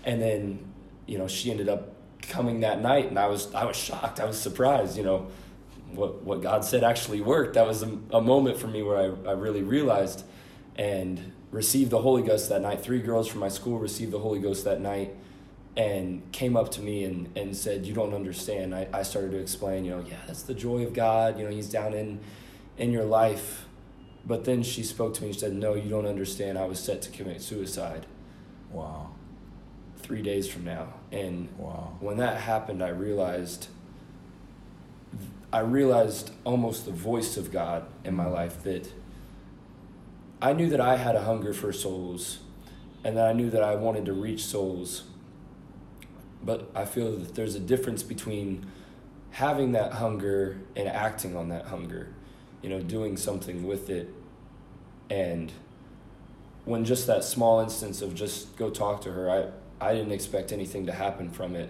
[0.03, 0.59] And then,
[1.05, 4.19] you know, she ended up coming that night, and I was, I was shocked.
[4.19, 5.27] I was surprised, you know
[5.95, 7.53] what what God said actually worked.
[7.53, 10.23] That was a, a moment for me where I, I really realized
[10.75, 12.81] and received the Holy Ghost that night.
[12.81, 15.15] Three girls from my school received the Holy Ghost that night
[15.75, 18.75] and came up to me and, and said, You don't understand.
[18.75, 21.37] I, I started to explain, you know, yeah, that's the joy of God.
[21.39, 22.19] You know, He's down in
[22.77, 23.65] in your life.
[24.25, 26.57] But then she spoke to me and said, No, you don't understand.
[26.57, 28.05] I was set to commit suicide.
[28.71, 29.11] Wow.
[29.97, 30.93] Three days from now.
[31.11, 31.97] And Wow.
[31.99, 33.67] when that happened, I realized
[35.51, 38.91] I realized almost the voice of God in my life that
[40.41, 42.39] I knew that I had a hunger for souls
[43.03, 45.03] and that I knew that I wanted to reach souls.
[46.43, 48.65] But I feel that there's a difference between
[49.31, 52.09] having that hunger and acting on that hunger,
[52.61, 54.13] you know, doing something with it.
[55.09, 55.51] And
[56.65, 59.29] when just that small instance of just go talk to her,
[59.79, 61.69] I, I didn't expect anything to happen from it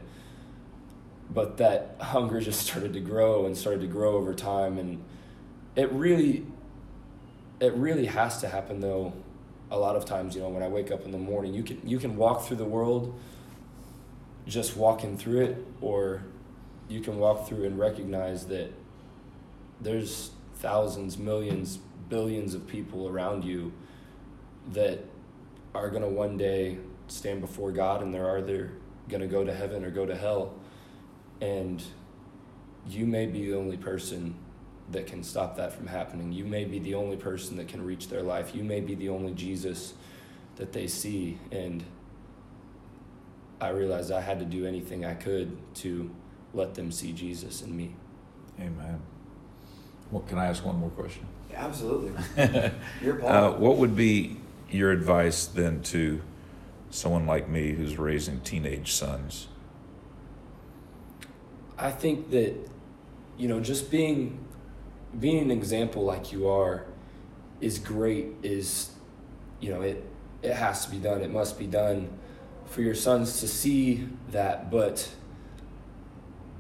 [1.33, 5.03] but that hunger just started to grow and started to grow over time and
[5.75, 6.45] it really
[7.59, 9.13] it really has to happen though
[9.71, 11.79] a lot of times you know when i wake up in the morning you can
[11.87, 13.17] you can walk through the world
[14.47, 16.23] just walking through it or
[16.89, 18.71] you can walk through and recognize that
[19.81, 21.79] there's thousands millions
[22.09, 23.71] billions of people around you
[24.71, 24.99] that
[25.73, 26.77] are going to one day
[27.07, 28.71] stand before god and they're either
[29.09, 30.53] going to go to heaven or go to hell
[31.41, 31.83] and
[32.87, 34.35] you may be the only person
[34.91, 36.31] that can stop that from happening.
[36.31, 38.53] You may be the only person that can reach their life.
[38.53, 39.93] You may be the only Jesus
[40.57, 41.37] that they see.
[41.51, 41.83] And
[43.59, 46.13] I realized I had to do anything I could to
[46.53, 47.95] let them see Jesus in me.
[48.59, 49.01] Amen.
[50.11, 51.25] Well, can I ask one more question?
[51.53, 52.11] Absolutely.
[53.01, 54.37] Your Uh, what would be
[54.69, 56.21] your advice then to
[56.89, 59.47] someone like me who's raising teenage sons?
[61.77, 62.55] I think that,
[63.37, 64.43] you know, just being
[65.19, 66.85] being an example like you are
[67.61, 68.91] is great is
[69.59, 70.03] you know it
[70.41, 72.09] it has to be done it must be done
[72.73, 75.09] for your sons to see that but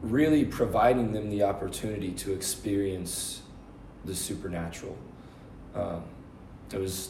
[0.01, 3.41] really providing them the opportunity to experience
[4.05, 4.97] the supernatural
[5.75, 6.03] um,
[6.71, 7.09] it was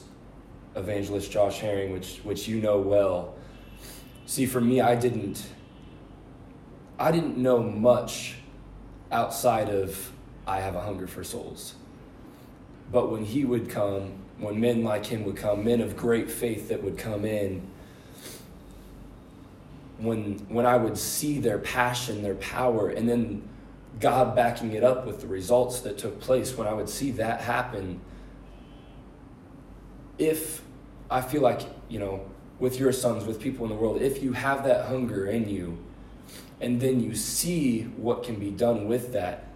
[0.76, 3.36] evangelist josh herring which which you know well
[4.26, 5.48] see for me i didn't
[6.98, 8.36] i didn't know much
[9.12, 10.12] outside of
[10.46, 11.76] I have a hunger for souls.
[12.92, 16.70] But when he would come, when men like him would come, men of great faith
[16.70, 17.66] that would come in,
[19.98, 23.48] when when I would see their passion, their power, and then
[24.00, 27.42] God backing it up with the results that took place, when I would see that
[27.42, 28.02] happen,
[30.18, 30.62] if
[31.10, 32.26] I feel like, you know,
[32.60, 35.78] with your sons, with people in the world, if you have that hunger in you,
[36.60, 39.48] and then you see what can be done with that,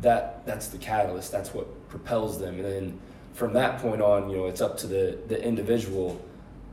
[0.00, 1.32] that that's the catalyst.
[1.32, 2.56] That's what propels them.
[2.56, 3.00] And then
[3.36, 6.20] from that point on you know it's up to the the individual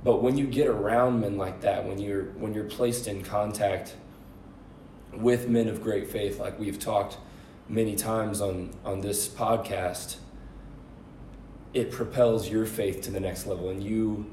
[0.03, 3.95] but when you get around men like that when you're when you're placed in contact
[5.13, 7.17] with men of great faith like we've talked
[7.69, 10.17] many times on on this podcast
[11.73, 14.25] it propels your faith to the next level and you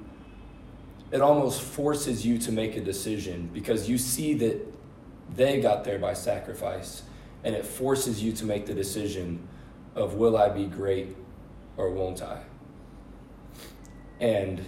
[1.10, 4.60] it almost forces you to make a decision because you see that
[5.34, 7.02] they got there by sacrifice
[7.42, 9.46] and it forces you to make the decision
[9.94, 11.16] of will I be great
[11.76, 12.42] or won't I?
[14.20, 14.64] And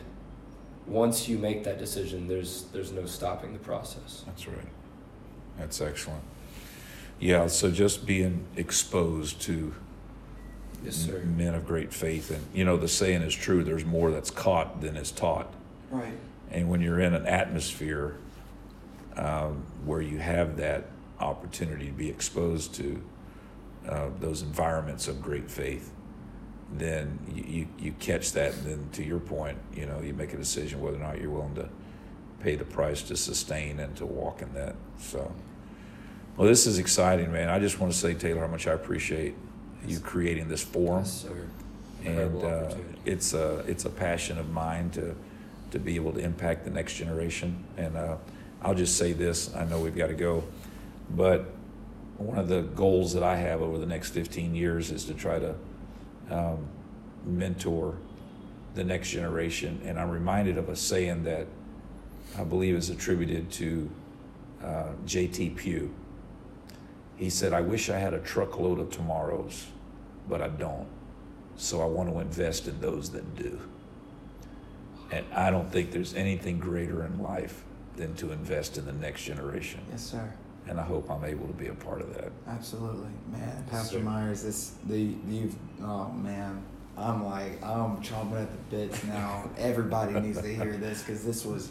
[0.86, 4.22] once you make that decision, there's there's no stopping the process.
[4.26, 4.56] That's right.
[5.58, 6.22] That's excellent.
[7.20, 9.74] Yeah, so just being exposed to
[10.84, 11.20] Yes, sir.
[11.20, 12.30] men of great faith.
[12.32, 15.52] And, you know, the saying is true there's more that's caught than is taught.
[15.90, 16.14] Right.
[16.50, 18.16] And when you're in an atmosphere
[19.16, 20.86] um, where you have that
[21.20, 23.02] opportunity to be exposed to
[23.88, 25.92] uh, those environments of great faith,
[26.78, 28.54] then you, you, you catch that.
[28.54, 31.30] And then, to your point, you know, you make a decision whether or not you're
[31.30, 31.68] willing to
[32.40, 34.74] pay the price to sustain and to walk in that.
[34.98, 35.32] So,
[36.36, 37.48] well, this is exciting, man.
[37.48, 39.34] I just want to say, Taylor, how much I appreciate
[39.86, 41.48] you creating this forum Yes, sir.
[42.04, 45.14] and uh, it's a it's a passion of mine to
[45.72, 47.64] to be able to impact the next generation.
[47.76, 48.16] And uh,
[48.62, 50.44] I'll just say this: I know we've got to go,
[51.10, 51.46] but
[52.18, 55.38] one of the goals that I have over the next 15 years is to try
[55.38, 55.54] to
[56.32, 56.66] um,
[57.24, 57.96] mentor
[58.74, 59.80] the next generation.
[59.84, 61.46] And I'm reminded of a saying that
[62.38, 63.90] I believe is attributed to
[64.64, 65.50] uh, J.T.
[65.50, 65.94] Pugh.
[67.16, 69.66] He said, "I wish I had a truckload of tomorrows,
[70.28, 70.88] but I don't."
[71.56, 73.60] So I want to invest in those that do.
[75.10, 77.64] And I don't think there's anything greater in life
[77.96, 79.80] than to invest in the next generation.
[79.90, 80.32] Yes, sir.
[80.68, 82.30] And I hope I'm able to be a part of that.
[82.48, 83.64] Absolutely, man.
[83.70, 86.62] Pastor So- Myers, this the you've oh man,
[86.96, 89.48] I'm like I'm chomping at the bits now.
[89.58, 91.70] Everybody needs to hear this because this was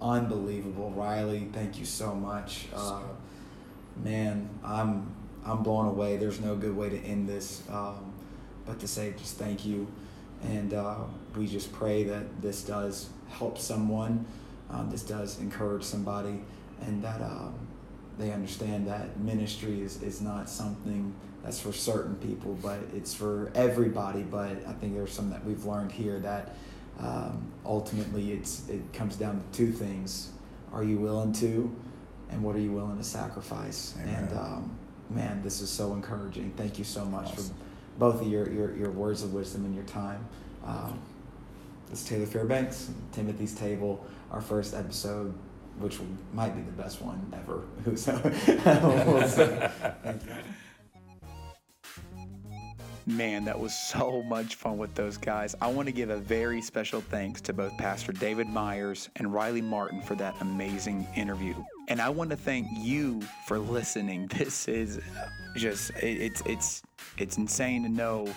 [0.00, 0.90] unbelievable.
[0.90, 2.66] Riley, thank you so much.
[2.74, 3.02] Uh,
[4.02, 5.14] man, I'm
[5.44, 6.16] I'm blown away.
[6.16, 8.12] There's no good way to end this, um,
[8.66, 9.86] but to say just thank you,
[10.44, 10.96] and uh,
[11.36, 14.24] we just pray that this does help someone,
[14.70, 16.40] um, this does encourage somebody,
[16.82, 17.54] and that um,
[18.18, 23.50] they understand that ministry is, is not something that's for certain people, but it's for
[23.54, 24.22] everybody.
[24.22, 26.54] But I think there's some that we've learned here that
[27.00, 30.30] um, ultimately it's it comes down to two things:
[30.72, 31.74] Are you willing to,
[32.30, 33.94] and what are you willing to sacrifice?
[34.00, 34.14] Amen.
[34.14, 34.78] And um,
[35.10, 36.52] man, this is so encouraging.
[36.56, 37.44] Thank you so much Awesome.
[37.48, 37.54] for
[37.98, 40.24] both of your, your your words of wisdom and your time.
[40.64, 41.00] Um,
[41.90, 45.34] this is Taylor Fairbanks, Timothy's Table, our first episode,
[45.78, 45.98] which
[46.32, 47.62] might be the best one ever.
[47.96, 48.20] So,
[49.06, 49.44] we'll see.
[50.02, 50.32] Thank you.
[53.06, 55.56] Man, that was so much fun with those guys.
[55.60, 59.60] I want to give a very special thanks to both Pastor David Myers and Riley
[59.60, 61.54] Martin for that amazing interview.
[61.88, 64.30] And I want to thank you for listening.
[64.42, 65.00] This is
[65.56, 66.82] just it's it's
[67.18, 68.28] it's insane to know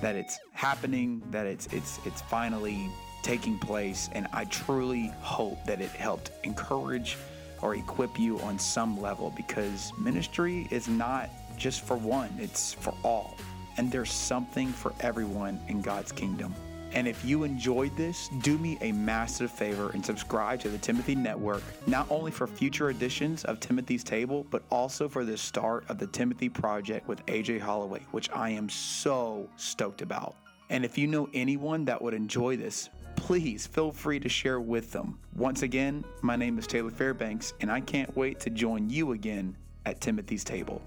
[0.00, 2.90] that it's happening, that it's it's it's finally
[3.24, 7.16] taking place, and I truly hope that it helped encourage
[7.60, 12.94] or equip you on some level because ministry is not just for one, it's for
[13.02, 13.36] all
[13.76, 16.54] and there's something for everyone in God's kingdom.
[16.92, 21.16] And if you enjoyed this, do me a massive favor and subscribe to the Timothy
[21.16, 25.98] Network, not only for future editions of Timothy's Table, but also for the start of
[25.98, 30.36] the Timothy Project with AJ Holloway, which I am so stoked about.
[30.70, 32.90] And if you know anyone that would enjoy this,
[33.24, 35.18] please feel free to share with them.
[35.34, 39.56] Once again, my name is Taylor Fairbanks, and I can't wait to join you again
[39.86, 40.82] at Timothy's Table.